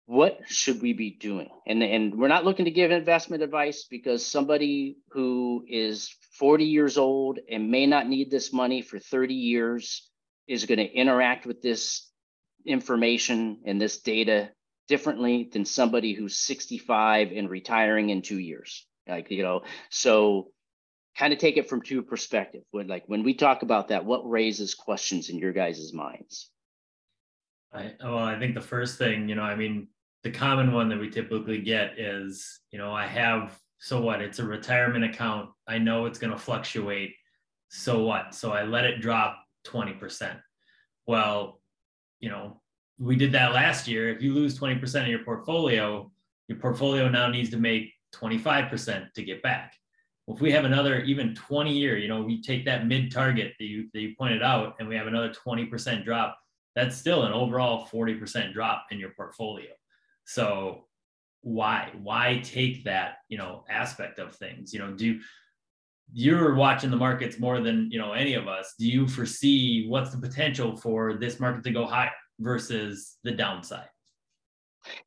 what 0.06 0.38
should 0.46 0.80
we 0.80 0.92
be 0.92 1.10
doing? 1.10 1.50
And, 1.66 1.82
and 1.82 2.14
we're 2.14 2.28
not 2.28 2.44
looking 2.44 2.64
to 2.64 2.70
give 2.70 2.90
investment 2.90 3.42
advice 3.42 3.84
because 3.90 4.24
somebody 4.24 4.96
who 5.10 5.64
is 5.68 6.14
40 6.38 6.64
years 6.64 6.96
old 6.96 7.38
and 7.50 7.70
may 7.70 7.86
not 7.86 8.08
need 8.08 8.30
this 8.30 8.52
money 8.52 8.80
for 8.80 8.98
30 8.98 9.34
years 9.34 10.08
is 10.46 10.64
going 10.64 10.78
to 10.78 10.90
interact 10.90 11.44
with 11.46 11.60
this 11.60 12.10
information 12.64 13.58
and 13.66 13.80
this 13.80 14.00
data 14.00 14.50
differently 14.88 15.50
than 15.52 15.64
somebody 15.64 16.14
who's 16.14 16.38
65 16.38 17.32
and 17.32 17.50
retiring 17.50 18.08
in 18.10 18.22
two 18.22 18.38
years. 18.38 18.86
Like, 19.06 19.30
you 19.30 19.42
know, 19.42 19.62
so 19.90 20.48
kind 21.18 21.32
of 21.32 21.38
take 21.38 21.56
it 21.56 21.68
from 21.68 21.82
two 21.82 22.02
perspectives. 22.02 22.64
When 22.70 22.86
like 22.86 23.04
when 23.06 23.24
we 23.24 23.34
talk 23.34 23.62
about 23.62 23.88
that, 23.88 24.04
what 24.04 24.28
raises 24.28 24.74
questions 24.74 25.28
in 25.28 25.38
your 25.38 25.52
guys' 25.52 25.92
minds? 25.92 26.50
I 27.72 27.92
well, 28.02 28.18
I 28.18 28.38
think 28.38 28.54
the 28.54 28.60
first 28.60 28.96
thing, 28.98 29.28
you 29.28 29.34
know, 29.34 29.42
I 29.42 29.56
mean, 29.56 29.88
the 30.22 30.30
common 30.30 30.72
one 30.72 30.88
that 30.88 30.98
we 30.98 31.10
typically 31.10 31.60
get 31.60 31.98
is, 31.98 32.60
you 32.70 32.78
know, 32.78 32.92
I 32.92 33.06
have 33.06 33.58
so 33.78 34.00
what? 34.00 34.22
It's 34.22 34.38
a 34.38 34.44
retirement 34.44 35.04
account. 35.04 35.50
I 35.66 35.78
know 35.78 36.06
it's 36.06 36.18
going 36.18 36.32
to 36.32 36.38
fluctuate. 36.38 37.14
So 37.68 38.04
what? 38.04 38.34
So 38.34 38.52
I 38.52 38.64
let 38.64 38.84
it 38.84 39.00
drop 39.00 39.38
20%. 39.66 40.36
Well, 41.06 41.60
you 42.18 42.28
know, 42.28 42.60
we 42.98 43.14
did 43.14 43.30
that 43.32 43.52
last 43.52 43.86
year. 43.86 44.08
If 44.08 44.20
you 44.20 44.34
lose 44.34 44.58
20% 44.58 45.02
of 45.02 45.06
your 45.06 45.24
portfolio, 45.24 46.10
your 46.48 46.58
portfolio 46.58 47.08
now 47.08 47.28
needs 47.28 47.50
to 47.50 47.56
make 47.56 47.92
25% 48.16 49.12
to 49.12 49.22
get 49.22 49.42
back. 49.42 49.74
Well, 50.28 50.36
if 50.36 50.42
we 50.42 50.52
have 50.52 50.66
another 50.66 51.00
even 51.04 51.34
20 51.34 51.72
year, 51.72 51.96
you 51.96 52.06
know, 52.06 52.22
we 52.22 52.42
take 52.42 52.66
that 52.66 52.86
mid 52.86 53.10
target 53.10 53.54
that 53.58 53.64
you, 53.64 53.88
that 53.94 54.00
you 54.00 54.14
pointed 54.14 54.42
out 54.42 54.76
and 54.78 54.86
we 54.86 54.94
have 54.94 55.06
another 55.06 55.32
20% 55.32 56.04
drop, 56.04 56.38
that's 56.74 56.98
still 56.98 57.22
an 57.22 57.32
overall 57.32 57.88
40% 57.88 58.52
drop 58.52 58.84
in 58.90 58.98
your 58.98 59.08
portfolio. 59.16 59.70
So 60.26 60.84
why 61.40 61.92
why 62.02 62.40
take 62.42 62.84
that 62.84 63.18
you 63.28 63.38
know 63.38 63.64
aspect 63.70 64.18
of 64.18 64.34
things? 64.34 64.74
You 64.74 64.80
know 64.80 64.92
do 64.92 65.18
you're 66.12 66.54
watching 66.54 66.90
the 66.90 66.96
markets 66.96 67.38
more 67.38 67.60
than 67.60 67.90
you 67.90 67.98
know 67.98 68.12
any 68.12 68.34
of 68.34 68.48
us. 68.48 68.74
Do 68.78 68.86
you 68.86 69.08
foresee 69.08 69.86
what's 69.88 70.10
the 70.10 70.18
potential 70.18 70.76
for 70.76 71.14
this 71.14 71.40
market 71.40 71.64
to 71.64 71.70
go 71.70 71.86
higher 71.86 72.10
versus 72.38 73.16
the 73.24 73.32
downside 73.32 73.88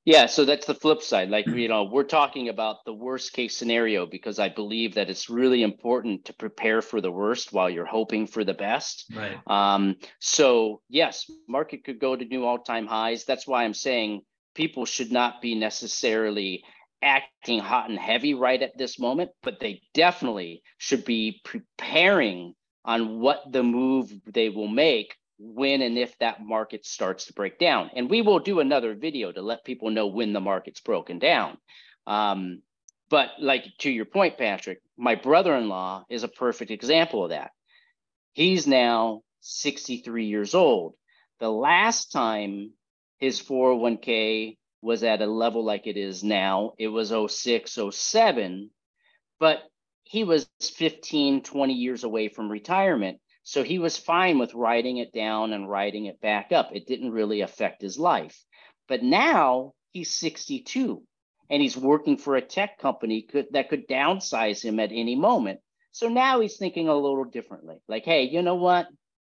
yeah 0.06 0.26
so 0.26 0.46
that's 0.46 0.66
the 0.66 0.74
flip 0.74 1.02
side 1.02 1.30
like 1.30 1.48
you 1.48 1.68
know 1.68 1.84
we're 1.84 2.04
talking 2.04 2.50
about 2.50 2.78
the 2.86 2.94
worst 2.94 3.34
case 3.34 3.56
scenario 3.56 4.06
because 4.06 4.40
i 4.40 4.50
believe 4.50 4.96
that 4.96 5.10
it's 5.10 5.30
really 5.30 5.64
important 5.64 6.26
to 6.26 6.34
prepare 6.34 6.82
for 6.82 7.02
the 7.02 7.12
worst 7.12 7.54
while 7.54 7.70
you're 7.70 7.86
hoping 7.86 8.28
for 8.28 8.44
the 8.44 8.54
best. 8.54 9.12
Right. 9.16 9.38
Um 9.48 9.96
so 10.20 10.82
yes 10.90 11.30
market 11.48 11.84
could 11.84 12.00
go 12.00 12.16
to 12.16 12.26
new 12.26 12.46
all-time 12.46 12.88
highs. 12.88 13.26
That's 13.26 13.48
why 13.48 13.64
i'm 13.64 13.74
saying 13.74 14.22
people 14.56 14.86
should 14.86 15.12
not 15.12 15.42
be 15.42 15.56
necessarily 15.56 16.64
acting 17.02 17.60
hot 17.60 17.90
and 17.90 17.98
heavy 17.98 18.34
right 18.34 18.62
at 18.62 18.78
this 18.78 19.00
moment, 19.00 19.32
but 19.42 19.60
they 19.60 19.82
definitely 19.94 20.62
should 20.78 21.04
be 21.04 21.42
preparing 21.44 22.54
on 22.86 23.20
what 23.20 23.44
the 23.52 23.64
move 23.64 24.12
they 24.26 24.50
will 24.50 24.68
make 24.68 25.16
when 25.44 25.82
and 25.82 25.98
if 25.98 26.18
that 26.20 26.44
market 26.44 26.86
starts 26.86 27.26
to 27.26 27.34
break 27.34 27.58
down. 27.58 27.90
And 27.96 28.10
we 28.10 28.22
will 28.22 28.40
do 28.40 28.60
another 28.60 28.94
video 28.94 29.32
to 29.32 29.42
let 29.42 29.66
people 29.66 29.90
know 29.90 30.08
when 30.08 30.34
the 30.34 30.40
market's 30.40 30.82
broken 30.82 31.18
down. 31.18 31.58
Um, 32.06 32.62
but 33.10 33.32
like 33.40 33.66
to 33.80 33.90
your 33.90 34.06
point, 34.06 34.38
Patrick, 34.38 34.82
my 34.98 35.16
brother-in-law 35.16 36.06
is 36.10 36.24
a 36.24 36.28
perfect 36.28 36.70
example 36.70 37.24
of 37.24 37.32
that. 37.32 37.52
He's 38.34 38.68
now 38.68 39.22
63 39.42 40.26
years 40.26 40.54
old. 40.54 40.94
The 41.40 41.50
last 41.50 42.12
time 42.12 42.74
his 43.18 43.42
401k 43.42 44.58
was 44.82 45.04
at 45.04 45.22
a 45.22 45.26
level 45.26 45.66
like 45.66 45.88
it 45.88 45.98
is 45.98 46.24
now. 46.24 46.74
It 46.78 46.88
was 46.88 47.12
06, 47.12 47.80
07, 47.92 48.70
but 49.40 49.60
he 50.04 50.24
was 50.24 50.48
15, 50.62 51.42
20 51.42 51.74
years 51.74 52.04
away 52.04 52.28
from 52.28 52.52
retirement. 52.52 53.20
So 53.52 53.64
he 53.64 53.80
was 53.80 53.98
fine 53.98 54.40
with 54.40 54.54
writing 54.54 54.96
it 55.00 55.12
down 55.12 55.52
and 55.52 55.70
writing 55.70 56.06
it 56.06 56.22
back 56.22 56.54
up. 56.54 56.70
It 56.72 56.88
didn't 56.88 57.12
really 57.12 57.42
affect 57.42 57.82
his 57.82 58.00
life. 58.00 58.42
But 58.88 59.04
now 59.04 59.74
he's 59.92 60.16
62 60.16 61.04
and 61.50 61.62
he's 61.62 61.76
working 61.76 62.16
for 62.16 62.38
a 62.38 62.42
tech 62.42 62.80
company 62.80 63.24
could, 63.24 63.48
that 63.52 63.68
could 63.68 63.90
downsize 63.90 64.64
him 64.64 64.80
at 64.80 64.94
any 64.94 65.16
moment. 65.16 65.60
So 65.92 66.08
now 66.08 66.40
he's 66.40 66.56
thinking 66.56 66.88
a 66.88 66.96
little 66.96 67.26
differently. 67.26 67.76
Like, 67.90 68.06
hey, 68.06 68.24
you 68.24 68.42
know 68.42 68.56
what? 68.56 68.88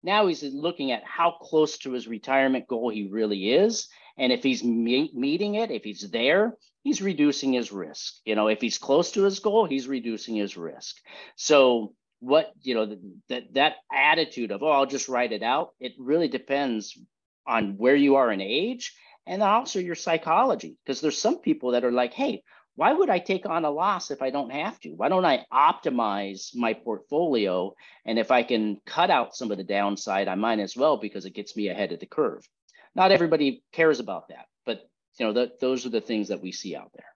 Now 0.04 0.28
he's 0.28 0.44
looking 0.44 0.92
at 0.92 1.02
how 1.02 1.32
close 1.32 1.78
to 1.78 1.90
his 1.90 2.06
retirement 2.06 2.68
goal 2.68 2.90
he 2.90 3.08
really 3.08 3.52
is. 3.52 3.88
And 4.16 4.32
if 4.32 4.44
he's 4.44 4.62
me- 4.62 5.10
meeting 5.12 5.56
it, 5.56 5.72
if 5.72 5.82
he's 5.82 6.08
there, 6.08 6.56
he's 6.84 7.02
reducing 7.02 7.52
his 7.52 7.72
risk. 7.72 8.14
You 8.24 8.36
know, 8.36 8.46
if 8.46 8.60
he's 8.60 8.78
close 8.78 9.10
to 9.10 9.24
his 9.24 9.40
goal, 9.40 9.64
he's 9.64 9.88
reducing 9.88 10.36
his 10.36 10.56
risk. 10.56 10.98
So 11.34 11.96
what, 12.20 12.52
you 12.62 12.74
know, 12.74 12.96
that 13.28 13.54
that 13.54 13.74
attitude 13.92 14.50
of, 14.50 14.62
oh, 14.62 14.70
I'll 14.70 14.86
just 14.86 15.08
write 15.08 15.32
it 15.32 15.42
out, 15.42 15.70
it 15.80 15.92
really 15.98 16.28
depends 16.28 16.98
on 17.46 17.76
where 17.76 17.96
you 17.96 18.16
are 18.16 18.32
in 18.32 18.40
age 18.40 18.94
and 19.26 19.42
also 19.42 19.78
your 19.78 19.94
psychology. 19.94 20.76
Because 20.84 21.00
there's 21.00 21.18
some 21.18 21.38
people 21.38 21.72
that 21.72 21.84
are 21.84 21.92
like, 21.92 22.14
hey, 22.14 22.42
why 22.76 22.92
would 22.92 23.08
I 23.08 23.20
take 23.20 23.46
on 23.46 23.64
a 23.64 23.70
loss 23.70 24.10
if 24.10 24.20
I 24.20 24.30
don't 24.30 24.50
have 24.50 24.80
to? 24.80 24.90
Why 24.90 25.08
don't 25.08 25.24
I 25.24 25.44
optimize 25.52 26.54
my 26.56 26.74
portfolio? 26.74 27.74
And 28.04 28.18
if 28.18 28.30
I 28.30 28.42
can 28.42 28.80
cut 28.84 29.10
out 29.10 29.36
some 29.36 29.50
of 29.52 29.58
the 29.58 29.64
downside, 29.64 30.26
I 30.26 30.34
might 30.34 30.58
as 30.58 30.76
well 30.76 30.96
because 30.96 31.24
it 31.24 31.34
gets 31.34 31.56
me 31.56 31.68
ahead 31.68 31.92
of 31.92 32.00
the 32.00 32.06
curve. 32.06 32.48
Not 32.96 33.12
everybody 33.12 33.62
cares 33.72 34.00
about 34.00 34.28
that, 34.28 34.46
but 34.66 34.88
you 35.18 35.26
know, 35.26 35.32
the, 35.32 35.52
those 35.60 35.86
are 35.86 35.90
the 35.90 36.00
things 36.00 36.28
that 36.28 36.42
we 36.42 36.52
see 36.52 36.74
out 36.74 36.90
there. 36.94 37.13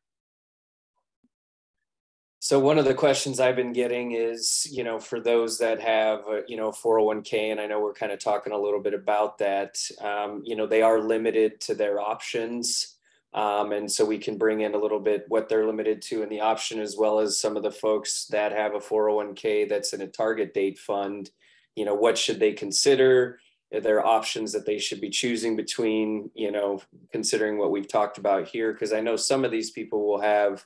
So 2.48 2.58
one 2.58 2.78
of 2.78 2.86
the 2.86 2.94
questions 2.94 3.40
I've 3.40 3.56
been 3.56 3.74
getting 3.74 4.12
is, 4.12 4.66
you 4.70 4.82
know, 4.82 4.98
for 4.98 5.20
those 5.20 5.58
that 5.58 5.82
have, 5.82 6.20
uh, 6.26 6.40
you 6.46 6.56
know, 6.56 6.70
401k, 6.70 7.52
and 7.52 7.60
I 7.60 7.66
know 7.66 7.78
we're 7.78 7.92
kind 7.92 8.10
of 8.10 8.20
talking 8.20 8.54
a 8.54 8.58
little 8.58 8.80
bit 8.80 8.94
about 8.94 9.36
that, 9.36 9.76
um, 10.00 10.40
you 10.46 10.56
know, 10.56 10.66
they 10.66 10.80
are 10.80 10.98
limited 10.98 11.60
to 11.60 11.74
their 11.74 12.00
options 12.00 12.96
um, 13.34 13.72
and 13.72 13.92
so 13.92 14.02
we 14.02 14.16
can 14.16 14.38
bring 14.38 14.62
in 14.62 14.74
a 14.74 14.78
little 14.78 14.98
bit 14.98 15.26
what 15.28 15.50
they're 15.50 15.66
limited 15.66 16.00
to 16.04 16.22
in 16.22 16.30
the 16.30 16.40
option, 16.40 16.80
as 16.80 16.96
well 16.96 17.18
as 17.18 17.38
some 17.38 17.54
of 17.54 17.62
the 17.62 17.70
folks 17.70 18.24
that 18.30 18.52
have 18.52 18.74
a 18.74 18.78
401k 18.78 19.68
that's 19.68 19.92
in 19.92 20.00
a 20.00 20.06
target 20.06 20.54
date 20.54 20.78
fund. 20.78 21.30
You 21.76 21.84
know, 21.84 21.94
what 21.94 22.16
should 22.16 22.40
they 22.40 22.54
consider? 22.54 23.40
Are 23.74 23.80
there 23.80 24.06
options 24.06 24.52
that 24.52 24.64
they 24.64 24.78
should 24.78 25.02
be 25.02 25.10
choosing 25.10 25.54
between, 25.54 26.30
you 26.34 26.50
know, 26.50 26.80
considering 27.12 27.58
what 27.58 27.72
we've 27.72 27.86
talked 27.86 28.16
about 28.16 28.48
here? 28.48 28.72
Because 28.72 28.94
I 28.94 29.02
know 29.02 29.16
some 29.16 29.44
of 29.44 29.50
these 29.50 29.70
people 29.70 30.06
will 30.06 30.22
have, 30.22 30.64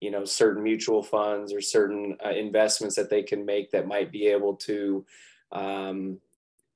you 0.00 0.10
know, 0.10 0.24
certain 0.24 0.62
mutual 0.62 1.02
funds 1.02 1.52
or 1.52 1.60
certain 1.60 2.16
uh, 2.24 2.30
investments 2.30 2.96
that 2.96 3.10
they 3.10 3.22
can 3.22 3.44
make 3.44 3.70
that 3.70 3.86
might 3.86 4.12
be 4.12 4.26
able 4.26 4.56
to, 4.56 5.04
um, 5.52 6.18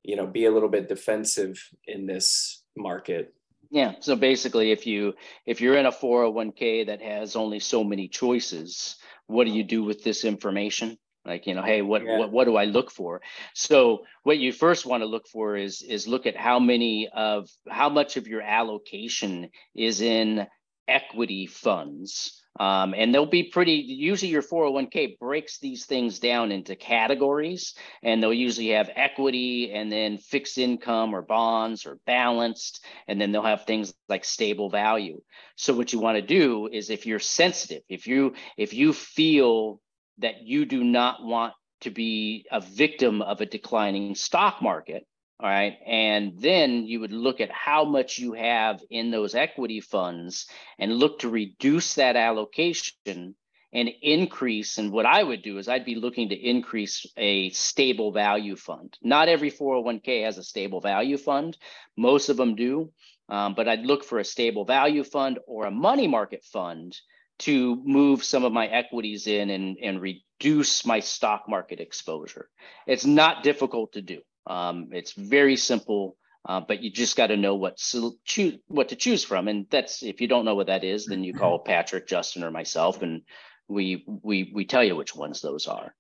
you 0.03 0.17
know, 0.17 0.27
be 0.27 0.47
a 0.47 0.51
little 0.51 0.69
bit 0.69 0.89
defensive 0.89 1.59
in 1.87 2.07
this 2.07 2.63
market. 2.77 3.35
Yeah. 3.71 3.95
So 4.01 4.17
basically, 4.17 4.73
if 4.73 4.87
you 4.87 5.15
if 5.45 5.61
you're 5.61 5.77
in 5.77 5.87
a 5.87 5.93
401k 5.93 6.87
that 6.87 7.03
has 7.03 7.37
only 7.37 7.61
so 7.61 7.85
many 7.85 8.09
choices, 8.09 8.97
what 9.27 9.45
do 9.45 9.53
you 9.53 9.63
do 9.63 9.85
with 9.85 10.03
this 10.03 10.25
information? 10.25 10.97
Like, 11.25 11.47
you 11.47 11.55
know, 11.55 11.63
hey, 11.63 11.83
what 11.83 12.03
yeah. 12.03 12.19
what 12.19 12.33
what 12.33 12.45
do 12.45 12.57
I 12.57 12.65
look 12.65 12.91
for? 12.91 13.21
So 13.55 14.05
what 14.23 14.39
you 14.39 14.53
first 14.53 14.87
want 14.87 15.03
to 15.03 15.07
look 15.07 15.29
for 15.29 15.57
is 15.57 15.83
is 15.83 16.09
look 16.09 16.27
at 16.27 16.37
how 16.37 16.59
many 16.59 17.09
of 17.15 17.51
how 17.69 17.91
much 17.91 18.17
of 18.17 18.27
your 18.27 18.41
allocation 18.41 19.51
is 19.75 20.01
in 20.01 20.47
equity 20.89 21.47
funds 21.47 22.39
um, 22.59 22.93
and 22.97 23.15
they'll 23.15 23.27
be 23.27 23.45
pretty, 23.45 23.75
usually 23.75 24.33
your 24.33 24.43
401k 24.43 25.19
breaks 25.19 25.59
these 25.61 25.87
things 25.87 26.19
down 26.19 26.51
into 26.51 26.75
categories, 26.75 27.75
and 28.03 28.21
they'll 28.21 28.35
usually 28.35 28.71
have 28.71 28.91
equity 28.97 29.73
and 29.73 29.93
then 29.93 30.19
fixed 30.19 30.59
income 30.59 31.15
or 31.15 31.23
bonds 31.23 31.87
or 31.87 32.01
balanced, 32.05 32.85
and 33.07 33.21
then 33.21 33.31
they'll 33.31 33.43
have 33.43 33.65
things 33.65 33.95
like 34.09 34.25
stable 34.25 34.71
value. 34.71 35.21
So 35.57 35.75
what 35.75 35.93
you 35.93 36.01
want 36.01 36.17
to 36.17 36.23
do 36.23 36.69
is 36.71 36.91
if 36.91 37.07
you're 37.07 37.21
sensitive, 37.21 37.83
if 37.89 38.07
you 38.09 38.35
if 38.57 38.75
you 38.75 38.93
feel 38.93 39.81
that 40.19 40.43
you 40.43 40.65
do 40.65 40.83
not 40.83 41.25
want 41.25 41.55
to 41.83 41.91
be 41.91 42.45
a 42.51 42.61
victim 42.61 43.23
of 43.23 43.41
a 43.41 43.47
declining 43.47 44.17
stock 44.17 44.61
market, 44.61 45.07
all 45.41 45.49
right. 45.49 45.79
And 45.87 46.39
then 46.41 46.85
you 46.87 47.01
would 47.01 47.13
look 47.13 47.41
at 47.41 47.51
how 47.51 47.85
much 47.85 48.19
you 48.19 48.33
have 48.33 48.81
in 48.91 49.11
those 49.11 49.37
equity 49.37 49.81
funds 49.81 50.47
and 50.79 50.93
look 50.93 51.21
to 51.21 51.29
reduce 51.29 51.95
that 51.95 52.17
allocation 52.17 53.37
and 53.73 53.89
increase. 54.03 54.79
And 54.79 54.91
what 54.91 55.07
I 55.07 55.23
would 55.23 55.43
do 55.43 55.59
is 55.59 55.69
I'd 55.69 55.85
be 55.85 55.95
looking 55.95 56.31
to 56.31 56.35
increase 56.35 57.07
a 57.17 57.51
stable 57.51 58.11
value 58.11 58.57
fund. 58.57 58.97
Not 59.01 59.29
every 59.29 59.53
401k 59.53 60.25
has 60.25 60.39
a 60.39 60.43
stable 60.43 60.81
value 60.81 61.19
fund, 61.19 61.57
most 61.97 62.31
of 62.31 62.37
them 62.37 62.57
do. 62.57 62.91
Um, 63.29 63.55
but 63.55 63.69
I'd 63.69 63.85
look 63.85 64.05
for 64.05 64.19
a 64.19 64.25
stable 64.25 64.65
value 64.65 65.05
fund 65.05 65.39
or 65.47 65.67
a 65.67 65.71
money 65.71 66.09
market 66.09 66.45
fund 66.45 66.97
to 67.41 67.77
move 67.85 68.25
some 68.25 68.45
of 68.45 68.53
my 68.53 68.67
equities 68.67 69.27
in 69.27 69.51
and, 69.51 69.77
and 69.83 70.01
reduce 70.01 70.85
my 70.87 71.01
stock 71.01 71.45
market 71.47 71.79
exposure. 71.79 72.49
It's 72.87 73.05
not 73.05 73.45
difficult 73.45 73.93
to 73.93 74.03
do. 74.03 74.23
Um, 74.49 74.89
it's 74.93 75.13
very 75.13 75.57
simple, 75.57 76.17
uh, 76.49 76.61
but 76.67 76.83
you 76.83 76.91
just 76.91 77.17
got 77.17 77.29
to 77.29 77.37
know 77.37 77.55
what 77.55 77.77
to 77.77 78.19
choose, 78.25 78.59
what 78.67 78.89
to 78.89 78.97
choose 78.97 79.23
from. 79.25 79.47
And 79.47 79.67
that's 79.71 80.03
if 80.03 80.21
you 80.21 80.29
don't 80.29 80.45
know 80.45 80.55
what 80.55 80.69
that 80.69 80.85
is, 80.85 81.07
then 81.07 81.23
you 81.23 81.35
call 81.35 81.59
Patrick, 81.61 82.09
Justin, 82.09 82.43
or 82.43 82.51
myself, 82.51 83.03
and 83.03 83.23
we 83.69 84.05
we 84.07 84.51
we 84.55 84.65
tell 84.65 84.83
you 84.83 84.97
which 84.97 85.15
ones 85.15 85.41
those 85.41 85.67
are. 85.67 85.95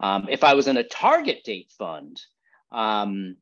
Um, 0.00 0.28
if 0.30 0.44
I 0.44 0.54
was 0.54 0.68
in 0.68 0.76
a 0.76 0.84
target 0.84 1.44
date 1.44 1.72
fund, 1.76 2.20
um, 2.72 3.36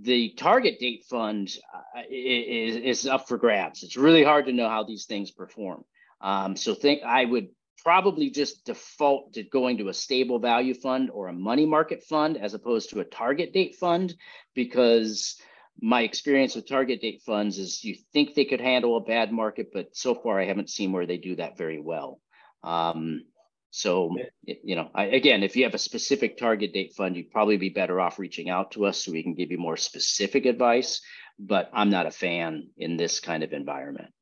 the 0.00 0.34
target 0.36 0.78
date 0.78 1.04
fund 1.08 1.50
uh, 1.74 2.02
is, 2.10 2.76
is 2.76 3.06
up 3.06 3.26
for 3.26 3.38
grabs. 3.38 3.82
It's 3.82 3.96
really 3.96 4.22
hard 4.22 4.46
to 4.46 4.52
know 4.52 4.68
how 4.68 4.84
these 4.84 5.06
things 5.06 5.30
perform. 5.30 5.84
Um, 6.20 6.56
so 6.56 6.74
think 6.74 7.02
I 7.02 7.24
would 7.24 7.48
probably 7.82 8.30
just 8.30 8.64
default 8.64 9.34
to 9.34 9.42
going 9.42 9.78
to 9.78 9.88
a 9.88 9.94
stable 9.94 10.38
value 10.38 10.74
fund 10.74 11.10
or 11.10 11.28
a 11.28 11.32
money 11.32 11.66
market 11.66 12.02
fund 12.02 12.36
as 12.36 12.54
opposed 12.54 12.90
to 12.90 13.00
a 13.00 13.04
target 13.04 13.52
date 13.52 13.76
fund 13.76 14.14
because 14.54 15.36
my 15.80 16.02
experience 16.02 16.54
with 16.54 16.68
target 16.68 17.00
date 17.00 17.22
funds 17.24 17.58
is 17.58 17.84
you 17.84 17.96
think 18.12 18.34
they 18.34 18.44
could 18.44 18.60
handle 18.60 18.96
a 18.96 19.00
bad 19.00 19.30
market, 19.30 19.68
but 19.72 19.94
so 19.96 20.14
far 20.14 20.40
I 20.40 20.46
haven't 20.46 20.70
seen 20.70 20.92
where 20.92 21.06
they 21.06 21.18
do 21.18 21.36
that 21.36 21.58
very 21.58 21.80
well. 21.80 22.20
Um, 22.62 23.24
So, 23.70 24.16
you 24.46 24.74
know, 24.74 24.88
I, 24.94 25.04
again, 25.04 25.42
if 25.42 25.54
you 25.54 25.64
have 25.64 25.74
a 25.74 25.78
specific 25.78 26.38
target 26.38 26.72
date 26.72 26.94
fund, 26.96 27.14
you'd 27.14 27.30
probably 27.30 27.58
be 27.58 27.68
better 27.68 28.00
off 28.00 28.18
reaching 28.18 28.48
out 28.48 28.70
to 28.70 28.86
us 28.86 29.04
so 29.04 29.12
we 29.12 29.22
can 29.22 29.34
give 29.34 29.50
you 29.50 29.58
more 29.58 29.76
specific 29.76 30.46
advice. 30.46 31.02
But 31.38 31.68
I'm 31.74 31.90
not 31.90 32.06
a 32.06 32.10
fan 32.10 32.70
in 32.78 32.96
this 32.96 33.20
kind 33.20 33.42
of 33.42 33.52
environment. 33.52 34.15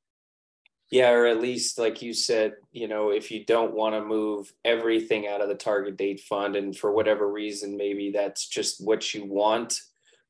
Yeah, 0.95 1.11
or 1.11 1.27
at 1.27 1.41
least 1.41 1.77
like 1.77 2.03
you 2.03 2.15
said, 2.15 2.53
you 2.71 2.87
know, 2.87 3.11
if 3.11 3.33
you 3.33 3.45
don't 3.45 3.75
want 3.75 3.97
to 3.97 4.05
move 4.05 4.53
everything 4.65 5.27
out 5.27 5.41
of 5.41 5.49
the 5.49 5.57
target 5.57 5.97
date 5.97 6.21
fund, 6.21 6.55
and 6.55 6.77
for 6.77 6.93
whatever 6.93 7.29
reason, 7.29 7.77
maybe 7.77 8.13
that's 8.13 8.47
just 8.47 8.81
what 8.81 9.13
you 9.13 9.25
want, 9.25 9.81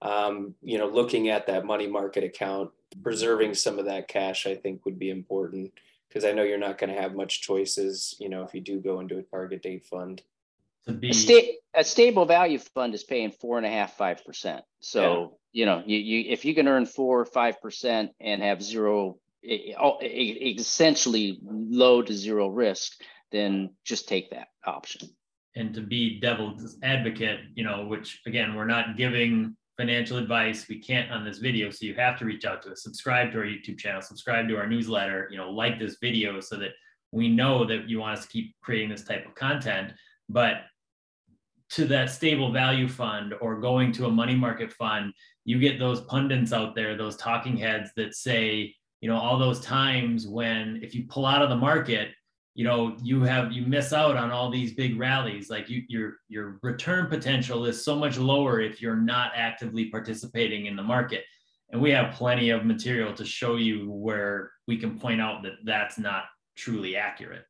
um, 0.00 0.54
you 0.62 0.78
know, 0.78 0.88
looking 0.88 1.28
at 1.28 1.46
that 1.48 1.66
money 1.66 1.86
market 1.86 2.24
account, 2.24 2.70
preserving 3.02 3.52
some 3.52 3.78
of 3.78 3.84
that 3.84 4.08
cash, 4.08 4.46
I 4.46 4.54
think 4.54 4.86
would 4.86 4.98
be 4.98 5.10
important 5.10 5.70
because 6.08 6.24
I 6.24 6.32
know 6.32 6.44
you're 6.44 6.56
not 6.56 6.78
going 6.78 6.94
to 6.94 6.98
have 6.98 7.14
much 7.14 7.42
choices, 7.42 8.16
you 8.18 8.30
know, 8.30 8.42
if 8.42 8.54
you 8.54 8.62
do 8.62 8.80
go 8.80 9.00
into 9.00 9.18
a 9.18 9.22
target 9.22 9.62
date 9.62 9.84
fund. 9.84 10.22
To 10.86 10.92
be 10.92 11.10
a, 11.10 11.12
sta- 11.12 11.58
a 11.74 11.84
stable 11.84 12.24
value 12.24 12.58
fund 12.58 12.94
is 12.94 13.04
paying 13.04 13.32
four 13.32 13.58
and 13.58 13.66
a 13.66 13.70
half, 13.70 13.98
five 13.98 14.24
percent. 14.24 14.64
So 14.80 15.36
yeah. 15.52 15.60
you 15.60 15.66
know, 15.66 15.82
you, 15.84 15.98
you 15.98 16.32
if 16.32 16.46
you 16.46 16.54
can 16.54 16.68
earn 16.68 16.86
four 16.86 17.20
or 17.20 17.26
five 17.26 17.60
percent 17.60 18.12
and 18.18 18.42
have 18.42 18.62
zero, 18.62 19.18
essentially 19.44 21.38
low 21.44 22.02
to 22.02 22.14
zero 22.14 22.48
risk, 22.48 23.00
then 23.32 23.70
just 23.84 24.08
take 24.08 24.30
that 24.30 24.48
option. 24.64 25.08
And 25.56 25.72
to 25.74 25.80
be 25.80 26.18
devil's 26.18 26.76
advocate, 26.82 27.40
you 27.54 27.64
know, 27.64 27.86
which 27.86 28.20
again, 28.26 28.54
we're 28.54 28.64
not 28.64 28.96
giving 28.96 29.56
financial 29.76 30.18
advice 30.18 30.68
we 30.68 30.78
can't 30.78 31.10
on 31.10 31.24
this 31.24 31.38
video 31.38 31.70
so 31.70 31.84
you 31.84 31.94
have 31.94 32.18
to 32.18 32.24
reach 32.24 32.44
out 32.44 32.62
to 32.62 32.70
us 32.70 32.82
subscribe 32.82 33.32
to 33.32 33.38
our 33.38 33.44
youtube 33.44 33.78
channel 33.78 34.00
subscribe 34.00 34.48
to 34.48 34.56
our 34.56 34.66
newsletter 34.66 35.28
you 35.30 35.36
know 35.36 35.50
like 35.50 35.78
this 35.78 35.96
video 36.00 36.40
so 36.40 36.56
that 36.56 36.70
we 37.10 37.28
know 37.28 37.64
that 37.64 37.88
you 37.88 37.98
want 37.98 38.18
us 38.18 38.24
to 38.24 38.30
keep 38.30 38.54
creating 38.62 38.88
this 38.88 39.04
type 39.04 39.26
of 39.26 39.34
content 39.34 39.92
but 40.28 40.62
to 41.70 41.84
that 41.86 42.10
stable 42.10 42.52
value 42.52 42.88
fund 42.88 43.34
or 43.40 43.60
going 43.60 43.90
to 43.90 44.06
a 44.06 44.10
money 44.10 44.36
market 44.36 44.72
fund 44.72 45.12
you 45.44 45.58
get 45.58 45.78
those 45.78 46.02
pundits 46.02 46.52
out 46.52 46.74
there 46.76 46.96
those 46.96 47.16
talking 47.16 47.56
heads 47.56 47.90
that 47.96 48.14
say 48.14 48.72
you 49.04 49.10
know 49.10 49.18
all 49.18 49.38
those 49.38 49.60
times 49.60 50.26
when 50.26 50.80
if 50.82 50.94
you 50.94 51.04
pull 51.06 51.26
out 51.26 51.42
of 51.42 51.50
the 51.50 51.56
market 51.56 52.08
you 52.54 52.64
know 52.64 52.96
you 53.02 53.22
have 53.22 53.52
you 53.52 53.66
miss 53.66 53.92
out 53.92 54.16
on 54.16 54.30
all 54.30 54.50
these 54.50 54.72
big 54.72 54.98
rallies. 54.98 55.50
Like 55.50 55.68
you 55.68 55.82
your 55.88 56.14
your 56.28 56.58
return 56.62 57.08
potential 57.08 57.66
is 57.66 57.84
so 57.84 57.94
much 57.96 58.16
lower 58.16 58.60
if 58.60 58.80
you're 58.80 58.96
not 58.96 59.32
actively 59.36 59.90
participating 59.90 60.64
in 60.64 60.74
the 60.74 60.82
market. 60.82 61.24
And 61.70 61.82
we 61.82 61.90
have 61.90 62.14
plenty 62.14 62.48
of 62.48 62.64
material 62.64 63.12
to 63.12 63.26
show 63.26 63.56
you 63.56 63.90
where 63.90 64.52
we 64.66 64.78
can 64.78 64.98
point 64.98 65.20
out 65.20 65.42
that 65.42 65.54
that's 65.64 65.98
not 65.98 66.24
truly 66.56 66.96
accurate. 66.96 67.44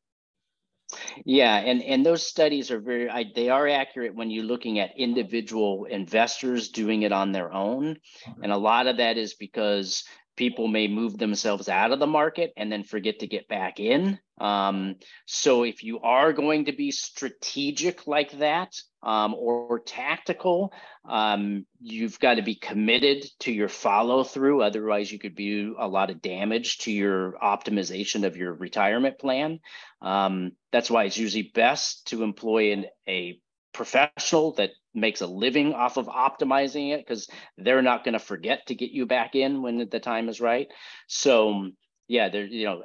Yeah 1.25 1.57
and 1.57 1.83
and 1.83 2.05
those 2.05 2.27
studies 2.27 2.71
are 2.71 2.81
very 2.81 3.09
I, 3.09 3.27
they 3.35 3.49
are 3.49 3.69
accurate 3.69 4.15
when 4.15 4.31
you're 4.31 4.45
looking 4.45 4.81
at 4.81 4.99
individual 4.99 5.85
investors 5.85 6.71
doing 6.71 7.03
it 7.03 7.13
on 7.13 7.31
their 7.31 7.53
own. 7.53 7.99
And 8.43 8.51
a 8.51 8.57
lot 8.57 8.87
of 8.87 8.97
that 8.97 9.19
is 9.19 9.35
because 9.35 10.05
people 10.37 10.69
may 10.69 10.89
move 10.89 11.17
themselves 11.19 11.69
out 11.69 11.93
of 11.93 11.99
the 11.99 12.07
market 12.07 12.53
and 12.57 12.71
then 12.71 12.83
forget 12.83 13.21
to 13.21 13.27
get 13.27 13.49
back 13.49 13.79
in. 13.79 14.19
Um, 14.39 14.97
so 15.27 15.63
if 15.63 15.85
you 15.85 16.01
are 16.01 16.33
going 16.33 16.65
to 16.65 16.73
be 16.73 16.91
strategic 16.91 18.07
like 18.07 18.33
that 18.39 18.75
um, 19.03 19.35
or, 19.35 19.55
or, 19.67 19.79
tactical, 19.79 20.73
um, 21.09 21.67
you've 21.81 22.19
got 22.19 22.35
to 22.35 22.43
be 22.43 22.57
committed 22.57 23.25
to 23.41 23.53
your 23.53 23.69
follow 23.69 24.25
through. 24.25 24.63
Otherwise, 24.63 25.13
you 25.13 25.21
could 25.21 25.37
do 25.37 25.77
a 25.79 25.87
lot 25.87 26.11
of 26.11 26.21
damage 26.21 26.79
to 26.79 26.91
your 26.91 27.35
optimization 27.41 28.25
of 28.25 28.37
your 28.37 28.53
retirement 28.55 29.19
plan. 29.19 29.61
Um, 30.03 30.53
that's 30.73 30.91
why 30.91 31.05
it's 31.05 31.19
usually 31.19 31.53
best 31.55 32.09
to 32.09 32.25
employ 32.25 32.73
an, 32.73 32.87
a 33.07 33.39
professional 33.73 34.55
that 34.55 34.71
makes 34.95 35.21
a 35.21 35.27
living 35.27 35.75
off 35.75 35.97
of 35.97 36.07
optimizing 36.07 36.93
it 36.93 37.01
because 37.01 37.29
they're 37.59 37.83
not 37.83 38.05
going 38.05 38.13
to 38.13 38.19
forget 38.19 38.67
to 38.67 38.75
get 38.75 38.91
you 38.91 39.07
back 39.07 39.35
in 39.35 39.63
when 39.63 39.89
the 39.91 40.01
time 40.01 40.29
is 40.29 40.41
right. 40.41 40.69
So 41.09 41.71
yeah, 42.09 42.29
there 42.29 42.45
you 42.45 42.67
know 42.67 42.83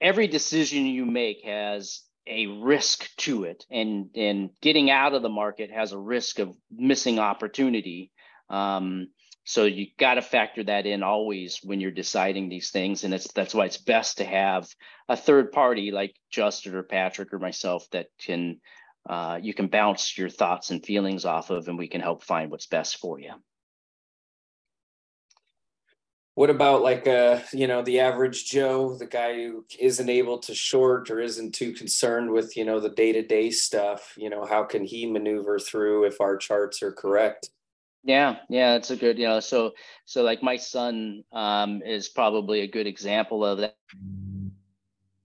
every 0.00 0.28
decision 0.28 0.86
you 0.86 1.06
make 1.06 1.44
has 1.44 2.02
a 2.26 2.46
risk 2.46 3.08
to 3.18 3.44
it, 3.44 3.64
and 3.70 4.10
and 4.14 4.50
getting 4.60 4.90
out 4.90 5.14
of 5.14 5.22
the 5.22 5.28
market 5.28 5.70
has 5.70 5.92
a 5.92 5.98
risk 5.98 6.38
of 6.38 6.54
missing 6.70 7.18
opportunity. 7.18 8.10
Um, 8.50 9.08
so 9.44 9.64
you 9.64 9.86
got 9.96 10.14
to 10.14 10.22
factor 10.22 10.64
that 10.64 10.86
in 10.86 11.04
always 11.04 11.60
when 11.62 11.80
you're 11.80 11.92
deciding 11.92 12.48
these 12.48 12.70
things, 12.70 13.04
and 13.04 13.14
it's 13.14 13.32
that's 13.32 13.54
why 13.54 13.66
it's 13.66 13.78
best 13.78 14.18
to 14.18 14.24
have 14.24 14.68
a 15.08 15.16
third 15.16 15.52
party 15.52 15.92
like 15.92 16.16
Justin 16.30 16.74
or 16.74 16.82
Patrick 16.82 17.32
or 17.32 17.38
myself 17.38 17.86
that 17.92 18.08
can 18.18 18.60
uh, 19.08 19.38
you 19.40 19.54
can 19.54 19.68
bounce 19.68 20.16
your 20.18 20.28
thoughts 20.28 20.70
and 20.70 20.84
feelings 20.84 21.24
off 21.24 21.50
of, 21.50 21.68
and 21.68 21.78
we 21.78 21.88
can 21.88 22.00
help 22.00 22.22
find 22.22 22.50
what's 22.50 22.66
best 22.66 22.98
for 22.98 23.20
you. 23.20 23.32
What 26.36 26.50
about 26.50 26.82
like 26.82 27.06
uh, 27.08 27.40
you 27.54 27.66
know, 27.66 27.80
the 27.80 28.00
average 28.00 28.50
Joe, 28.50 28.94
the 28.94 29.06
guy 29.06 29.34
who 29.34 29.64
isn't 29.80 30.10
able 30.10 30.38
to 30.40 30.54
short 30.54 31.10
or 31.10 31.18
isn't 31.18 31.54
too 31.54 31.72
concerned 31.72 32.30
with, 32.30 32.58
you 32.58 32.66
know, 32.66 32.78
the 32.78 32.90
day-to-day 32.90 33.50
stuff, 33.50 34.12
you 34.18 34.28
know, 34.28 34.44
how 34.44 34.62
can 34.62 34.84
he 34.84 35.10
maneuver 35.10 35.58
through 35.58 36.04
if 36.04 36.20
our 36.20 36.36
charts 36.36 36.82
are 36.82 36.92
correct? 36.92 37.48
Yeah, 38.04 38.36
yeah, 38.50 38.74
it's 38.74 38.90
a 38.90 38.96
good, 38.96 39.18
you 39.18 39.26
know, 39.26 39.40
so 39.40 39.72
so 40.04 40.22
like 40.22 40.42
my 40.42 40.58
son 40.58 41.24
um 41.32 41.80
is 41.80 42.10
probably 42.10 42.60
a 42.60 42.68
good 42.68 42.86
example 42.86 43.42
of 43.42 43.58
that 43.58 43.76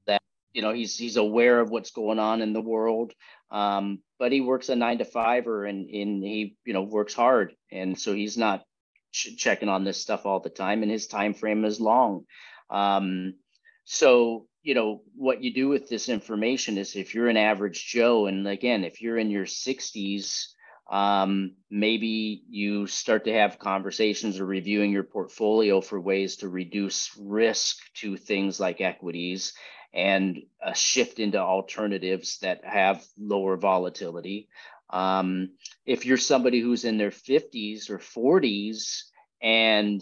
that 0.07 0.21
you 0.53 0.61
know 0.61 0.71
he's 0.71 0.97
he's 0.97 1.17
aware 1.17 1.59
of 1.59 1.71
what's 1.71 1.91
going 1.91 2.19
on 2.19 2.41
in 2.41 2.53
the 2.53 2.61
world 2.61 3.11
um, 3.51 3.99
but 4.17 4.31
he 4.31 4.41
works 4.41 4.69
a 4.69 4.75
nine 4.75 4.99
to 4.99 5.05
fiver 5.05 5.65
and, 5.65 5.89
and 5.89 6.23
he, 6.23 6.55
you 6.65 6.73
know, 6.73 6.83
works 6.83 7.13
hard. 7.13 7.53
And 7.71 7.99
so 7.99 8.13
he's 8.13 8.37
not 8.37 8.63
ch- 9.11 9.37
checking 9.37 9.69
on 9.69 9.83
this 9.83 10.01
stuff 10.01 10.25
all 10.25 10.39
the 10.39 10.49
time 10.49 10.83
and 10.83 10.91
his 10.91 11.07
time 11.07 11.33
frame 11.33 11.65
is 11.65 11.81
long. 11.81 12.25
Um, 12.69 13.35
so, 13.83 14.47
you 14.63 14.73
know, 14.73 15.01
what 15.15 15.43
you 15.43 15.53
do 15.53 15.67
with 15.67 15.89
this 15.89 16.07
information 16.07 16.77
is 16.77 16.95
if 16.95 17.13
you're 17.13 17.27
an 17.27 17.37
average 17.37 17.85
Joe, 17.87 18.27
and 18.27 18.47
again, 18.47 18.85
if 18.85 19.01
you're 19.01 19.17
in 19.17 19.31
your 19.31 19.45
60s, 19.45 20.45
um, 20.89 21.55
maybe 21.69 22.43
you 22.49 22.87
start 22.87 23.25
to 23.25 23.33
have 23.33 23.59
conversations 23.59 24.39
or 24.39 24.45
reviewing 24.45 24.91
your 24.91 25.03
portfolio 25.03 25.81
for 25.81 25.99
ways 25.99 26.37
to 26.37 26.49
reduce 26.49 27.09
risk 27.19 27.77
to 27.95 28.17
things 28.17 28.59
like 28.59 28.81
equities 28.81 29.53
and 29.93 30.43
a 30.61 30.73
shift 30.73 31.19
into 31.19 31.37
alternatives 31.37 32.39
that 32.39 32.63
have 32.63 33.03
lower 33.17 33.57
volatility. 33.57 34.47
Um, 34.89 35.51
if 35.85 36.05
you're 36.05 36.17
somebody 36.17 36.59
who's 36.59 36.85
in 36.85 36.97
their 36.97 37.11
50s 37.11 37.89
or 37.89 37.97
40s, 37.97 39.03
and 39.41 40.01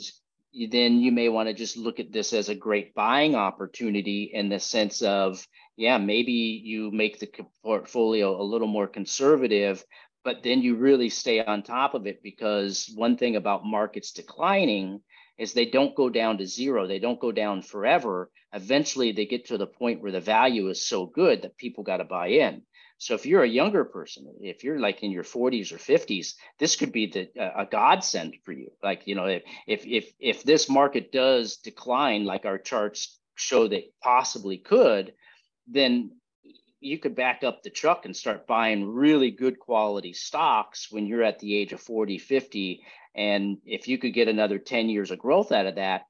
then 0.72 1.00
you 1.00 1.12
may 1.12 1.30
want 1.30 1.48
to 1.48 1.54
just 1.54 1.78
look 1.78 2.00
at 2.00 2.12
this 2.12 2.34
as 2.34 2.50
a 2.50 2.56
great 2.56 2.94
buying 2.96 3.36
opportunity 3.36 4.32
in 4.34 4.50
the 4.50 4.60
sense 4.60 5.02
of, 5.02 5.46
yeah, 5.78 5.98
maybe 5.98 6.32
you 6.32 6.92
make 6.92 7.20
the 7.20 7.30
portfolio 7.64 8.40
a 8.40 8.44
little 8.44 8.68
more 8.68 8.88
conservative, 8.88 9.84
but 10.24 10.44
then 10.44 10.62
you 10.62 10.76
really 10.76 11.10
stay 11.10 11.44
on 11.44 11.64
top 11.64 11.94
of 11.94 12.08
it 12.08 12.22
because 12.22 12.92
one 12.96 13.16
thing 13.16 13.36
about 13.36 13.66
markets 13.66 14.12
declining 14.12 15.02
is 15.40 15.54
they 15.54 15.66
don't 15.66 15.96
go 15.96 16.10
down 16.10 16.38
to 16.38 16.46
zero. 16.46 16.86
They 16.86 17.00
don't 17.00 17.20
go 17.20 17.32
down 17.32 17.62
forever. 17.62 18.30
Eventually, 18.54 19.14
they 19.14 19.26
get 19.26 19.48
to 19.48 19.58
the 19.58 19.66
point 19.66 20.02
where 20.02 20.12
the 20.12 20.20
value 20.20 20.70
is 20.70 20.86
so 20.86 21.06
good 21.06 21.42
that 21.42 21.58
people 21.58 21.84
got 21.84 21.98
to 21.98 22.04
buy 22.04 22.28
in. 22.28 22.64
So 22.98 23.16
if 23.16 23.26
you're 23.26 23.44
a 23.44 23.48
younger 23.48 23.86
person, 23.86 24.28
if 24.42 24.66
you're 24.66 24.80
like 24.80 25.02
in 25.04 25.12
your 25.12 25.24
40s 25.24 25.72
or 25.72 25.78
50s, 25.78 26.34
this 26.60 26.76
could 26.76 26.92
be 26.92 27.08
the 27.08 27.30
uh, 27.42 27.64
a 27.64 27.66
godsend 27.66 28.36
for 28.44 28.52
you. 28.52 28.72
Like 28.84 29.08
you 29.08 29.16
know, 29.16 29.26
if 29.26 29.44
if 29.66 29.86
if 29.86 30.14
if 30.20 30.44
this 30.44 30.70
market 30.70 31.14
does 31.14 31.58
decline, 31.58 32.26
like 32.26 32.46
our 32.46 32.58
charts 32.58 33.18
show 33.36 33.70
that 33.70 33.84
possibly 34.04 34.58
could, 34.58 35.14
then 35.66 36.19
you 36.80 36.98
could 36.98 37.16
back 37.16 37.44
up 37.44 37.62
the 37.62 37.70
truck 37.70 38.06
and 38.06 38.16
start 38.16 38.48
buying 38.48 38.88
really 38.88 39.32
good 39.32 39.60
quality 39.60 40.14
stocks 40.14 40.88
when 40.92 41.06
you're 41.06 41.24
at 41.24 41.40
the 41.40 41.56
age 41.56 41.74
of 41.74 41.82
40 41.82 42.18
50 42.18 42.82
and 43.16 43.58
if 43.66 43.88
you 43.88 43.98
could 43.98 44.14
get 44.14 44.28
another 44.28 44.60
10 44.60 44.90
years 44.90 45.12
of 45.12 45.20
growth 45.20 45.52
out 45.52 45.66
of 45.66 45.76
that, 45.76 46.04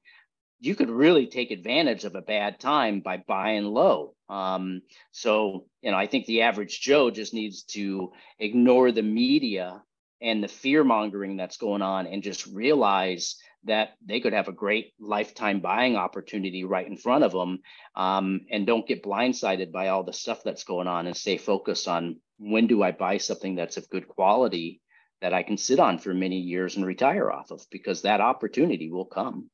you 0.60 0.74
could 0.74 0.90
really 0.90 1.26
take 1.26 1.50
advantage 1.50 2.04
of 2.04 2.14
a 2.14 2.20
bad 2.20 2.60
time 2.60 3.00
by 3.00 3.16
buying 3.16 3.64
low. 3.64 4.14
Um, 4.28 4.82
so, 5.10 5.66
you 5.80 5.90
know, 5.90 5.96
I 5.96 6.06
think 6.06 6.26
the 6.26 6.42
average 6.42 6.80
Joe 6.80 7.10
just 7.10 7.32
needs 7.32 7.62
to 7.64 8.12
ignore 8.38 8.92
the 8.92 9.02
media 9.02 9.82
and 10.22 10.42
the 10.42 10.48
fear 10.48 10.84
mongering 10.84 11.36
that's 11.36 11.56
going 11.56 11.82
on 11.82 12.06
and 12.06 12.22
just 12.22 12.46
realize 12.46 13.36
that 13.64 13.90
they 14.04 14.20
could 14.20 14.32
have 14.32 14.48
a 14.48 14.52
great 14.52 14.92
lifetime 14.98 15.60
buying 15.60 15.96
opportunity 15.96 16.64
right 16.64 16.86
in 16.86 16.96
front 16.96 17.24
of 17.24 17.32
them 17.32 17.60
um, 17.94 18.40
and 18.50 18.66
don't 18.66 18.86
get 18.86 19.02
blindsided 19.02 19.70
by 19.72 19.88
all 19.88 20.02
the 20.02 20.12
stuff 20.12 20.42
that's 20.44 20.64
going 20.64 20.88
on 20.88 21.06
and 21.06 21.16
stay 21.16 21.36
focused 21.36 21.88
on 21.88 22.20
when 22.38 22.66
do 22.66 22.82
I 22.82 22.92
buy 22.92 23.18
something 23.18 23.54
that's 23.54 23.76
of 23.76 23.90
good 23.90 24.08
quality 24.08 24.80
that 25.20 25.34
I 25.34 25.42
can 25.42 25.58
sit 25.58 25.78
on 25.78 25.98
for 25.98 26.14
many 26.14 26.38
years 26.38 26.76
and 26.76 26.86
retire 26.86 27.30
off 27.30 27.50
of 27.50 27.62
because 27.70 28.02
that 28.02 28.22
opportunity 28.22 28.90
will 28.90 29.04
come. 29.04 29.50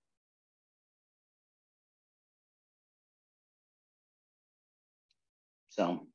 So, 5.70 6.06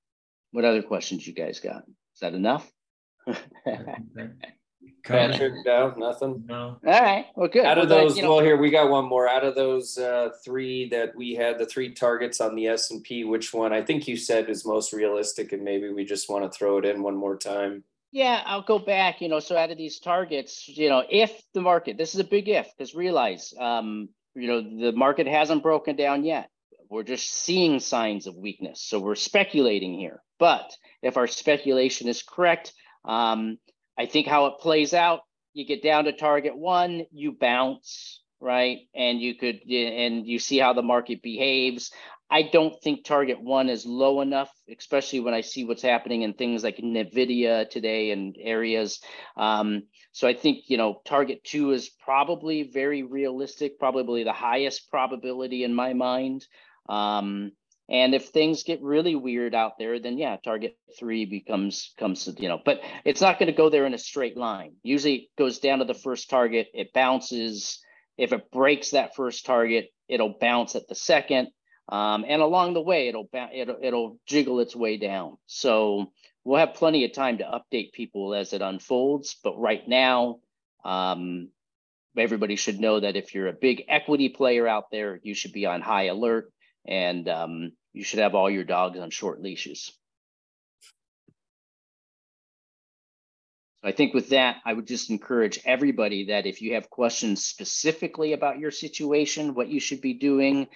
What 0.51 0.65
other 0.65 0.81
questions 0.81 1.27
you 1.27 1.33
guys 1.33 1.59
got? 1.59 1.83
Is 1.87 2.19
that 2.21 2.33
enough? 2.33 2.69
All 3.27 3.35
Covered. 5.03 5.31
Patrick, 5.31 5.53
no, 5.65 5.93
nothing. 5.97 6.43
No, 6.47 6.77
right, 6.83 7.25
well, 7.35 7.47
good. 7.47 7.65
Out 7.65 7.79
of 7.79 7.89
Well, 7.89 7.97
then, 7.97 8.07
those, 8.07 8.17
you 8.17 8.23
know, 8.23 8.35
well, 8.35 8.43
here, 8.43 8.57
we 8.57 8.69
got 8.69 8.89
one 8.89 9.05
more. 9.05 9.27
Out 9.27 9.43
of 9.43 9.55
those 9.55 9.97
uh 9.97 10.29
three 10.45 10.89
that 10.89 11.15
we 11.15 11.33
had, 11.33 11.57
the 11.57 11.65
three 11.65 11.91
targets 11.91 12.39
on 12.39 12.55
the 12.55 12.67
S 12.67 12.91
and 12.91 13.03
P, 13.03 13.23
which 13.23 13.51
one 13.51 13.73
I 13.73 13.81
think 13.81 14.07
you 14.07 14.15
said 14.15 14.49
is 14.49 14.65
most 14.65 14.93
realistic 14.93 15.53
and 15.53 15.63
maybe 15.63 15.89
we 15.91 16.05
just 16.05 16.29
want 16.29 16.43
to 16.43 16.55
throw 16.55 16.77
it 16.77 16.85
in 16.85 17.01
one 17.01 17.15
more 17.15 17.35
time. 17.35 17.83
Yeah, 18.11 18.43
I'll 18.45 18.61
go 18.61 18.77
back, 18.77 19.21
you 19.21 19.29
know, 19.29 19.39
so 19.39 19.57
out 19.57 19.71
of 19.71 19.77
these 19.77 19.99
targets, 19.99 20.67
you 20.67 20.89
know, 20.89 21.03
if 21.09 21.41
the 21.53 21.61
market, 21.61 21.97
this 21.97 22.13
is 22.13 22.19
a 22.19 22.25
big 22.25 22.49
if, 22.49 22.69
because 22.77 22.93
realize, 22.93 23.53
um, 23.57 24.09
you 24.35 24.47
know, 24.47 24.61
the 24.61 24.91
market 24.91 25.27
hasn't 25.27 25.63
broken 25.63 25.95
down 25.95 26.25
yet. 26.25 26.49
We're 26.89 27.03
just 27.03 27.31
seeing 27.31 27.79
signs 27.79 28.27
of 28.27 28.35
weakness. 28.35 28.81
So 28.81 28.99
we're 28.99 29.15
speculating 29.15 29.97
here. 29.97 30.21
But 30.39 30.75
if 31.01 31.15
our 31.15 31.27
speculation 31.27 32.09
is 32.09 32.21
correct, 32.21 32.73
um, 33.05 33.57
I 33.97 34.05
think 34.05 34.27
how 34.27 34.47
it 34.47 34.59
plays 34.59 34.93
out, 34.93 35.21
you 35.53 35.65
get 35.65 35.83
down 35.83 36.05
to 36.05 36.13
target 36.13 36.57
one, 36.57 37.05
you 37.11 37.33
bounce, 37.33 38.21
right? 38.39 38.79
And 38.95 39.19
you 39.19 39.35
could, 39.35 39.61
and 39.69 40.25
you 40.25 40.39
see 40.39 40.57
how 40.57 40.73
the 40.73 40.81
market 40.81 41.21
behaves. 41.21 41.91
I 42.29 42.43
don't 42.43 42.81
think 42.81 43.03
target 43.03 43.41
one 43.41 43.67
is 43.67 43.85
low 43.85 44.21
enough, 44.21 44.49
especially 44.75 45.19
when 45.19 45.33
I 45.33 45.41
see 45.41 45.65
what's 45.65 45.81
happening 45.81 46.21
in 46.21 46.33
things 46.33 46.63
like 46.63 46.77
NVIDIA 46.77 47.69
today 47.69 48.11
and 48.11 48.37
areas. 48.39 49.01
Um, 49.35 49.83
so 50.13 50.29
I 50.29 50.33
think, 50.33 50.69
you 50.69 50.77
know, 50.77 51.01
target 51.03 51.43
two 51.43 51.71
is 51.71 51.89
probably 51.89 52.63
very 52.63 53.03
realistic, 53.03 53.77
probably 53.77 54.23
the 54.23 54.31
highest 54.31 54.89
probability 54.89 55.65
in 55.65 55.73
my 55.73 55.93
mind. 55.93 56.47
Um, 56.87 57.51
and 57.91 58.15
if 58.15 58.29
things 58.29 58.63
get 58.63 58.81
really 58.81 59.15
weird 59.15 59.53
out 59.53 59.77
there, 59.77 59.99
then 59.99 60.17
yeah, 60.17 60.37
target 60.37 60.77
three 60.97 61.25
becomes 61.25 61.93
comes, 61.99 62.27
you 62.39 62.47
know, 62.47 62.57
but 62.63 62.79
it's 63.03 63.19
not 63.19 63.37
going 63.37 63.47
to 63.47 63.53
go 63.53 63.69
there 63.69 63.85
in 63.85 63.93
a 63.93 63.97
straight 63.97 64.37
line. 64.37 64.75
Usually 64.81 65.15
it 65.15 65.29
goes 65.37 65.59
down 65.59 65.79
to 65.79 65.85
the 65.85 65.93
first 65.93 66.29
target, 66.29 66.69
it 66.73 66.93
bounces. 66.93 67.83
If 68.17 68.31
it 68.31 68.49
breaks 68.49 68.91
that 68.91 69.13
first 69.13 69.45
target, 69.45 69.89
it'll 70.07 70.37
bounce 70.39 70.75
at 70.75 70.87
the 70.87 70.95
second. 70.95 71.49
Um, 71.89 72.23
and 72.25 72.41
along 72.41 72.75
the 72.75 72.81
way, 72.81 73.09
it'll, 73.09 73.27
it'll 73.53 73.77
it'll 73.81 74.19
jiggle 74.25 74.61
its 74.61 74.73
way 74.73 74.95
down. 74.95 75.37
So 75.47 76.13
we'll 76.45 76.59
have 76.59 76.75
plenty 76.75 77.03
of 77.03 77.11
time 77.11 77.39
to 77.39 77.43
update 77.43 77.91
people 77.91 78.33
as 78.33 78.53
it 78.53 78.61
unfolds. 78.61 79.35
But 79.43 79.59
right 79.59 79.85
now, 79.85 80.37
um, 80.85 81.49
everybody 82.17 82.55
should 82.55 82.79
know 82.79 83.01
that 83.01 83.17
if 83.17 83.35
you're 83.35 83.47
a 83.47 83.53
big 83.53 83.83
equity 83.89 84.29
player 84.29 84.65
out 84.65 84.85
there, 84.91 85.19
you 85.23 85.33
should 85.33 85.51
be 85.51 85.65
on 85.65 85.81
high 85.81 86.05
alert, 86.05 86.53
and 86.85 87.27
um, 87.27 87.71
you 87.93 88.03
should 88.03 88.19
have 88.19 88.35
all 88.35 88.49
your 88.49 88.63
dogs 88.63 88.99
on 88.99 89.09
short 89.09 89.41
leashes. 89.41 89.91
So 93.81 93.89
I 93.89 93.91
think 93.91 94.13
with 94.13 94.29
that, 94.29 94.57
I 94.63 94.73
would 94.73 94.87
just 94.87 95.09
encourage 95.09 95.59
everybody 95.65 96.25
that 96.25 96.45
if 96.45 96.61
you 96.61 96.75
have 96.75 96.89
questions 96.89 97.43
specifically 97.43 98.33
about 98.33 98.59
your 98.59 98.71
situation, 98.71 99.55
what 99.55 99.69
you 99.69 99.79
should 99.79 100.01
be 100.01 100.13
doing, 100.13 100.67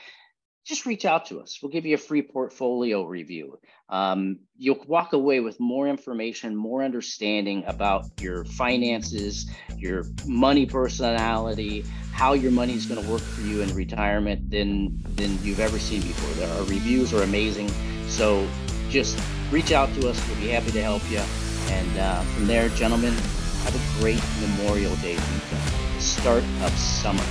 just 0.66 0.88
reach 0.88 1.06
out 1.06 1.28
to 1.28 1.40
us. 1.40 1.60
We'll 1.62 1.72
give 1.72 1.86
you 1.86 1.94
a 1.94 2.00
free 2.00 2.24
portfolio 2.24 3.06
review. 3.06 3.60
Um, 3.88 4.40
you'll 4.58 4.84
walk 4.88 5.14
away 5.14 5.40
with 5.40 5.60
more 5.60 5.88
information, 5.88 6.56
more 6.56 6.84
understanding 6.84 7.64
about 7.68 8.06
your 8.20 8.46
finances, 8.46 9.48
your 9.78 10.06
money 10.26 10.66
personality, 10.66 11.86
how 12.12 12.34
your 12.34 12.52
money 12.52 12.74
is 12.74 12.88
going 12.88 13.04
to 13.04 13.12
work 13.12 13.22
for 13.22 13.42
you 13.42 13.62
in 13.62 13.76
retirement 13.76 14.50
than 14.50 14.98
than 15.16 15.38
you've 15.44 15.60
ever 15.60 15.78
seen 15.78 16.02
before. 16.02 16.48
Our 16.58 16.64
reviews 16.64 17.14
are 17.14 17.22
amazing. 17.22 17.70
So 18.08 18.48
just 18.90 19.20
reach 19.52 19.72
out 19.72 19.94
to 19.96 20.10
us. 20.10 20.28
We'll 20.28 20.40
be 20.40 20.48
happy 20.48 20.72
to 20.72 20.82
help 20.82 21.04
you. 21.12 21.22
And 21.70 22.00
uh, 22.00 22.22
from 22.22 22.48
there, 22.48 22.70
gentlemen, 22.70 23.14
have 23.14 23.76
a 23.76 24.02
great 24.02 24.22
Memorial 24.42 24.96
Day 24.98 25.14
weekend. 25.14 26.02
Start 26.02 26.44
of 26.62 26.72
summer. 26.72 27.24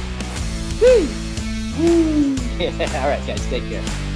Woo! 0.81 1.34
Woo! 1.79 2.37
All 2.61 3.09
right, 3.09 3.27
guys, 3.27 3.45
take 3.49 3.69
care. 3.69 4.14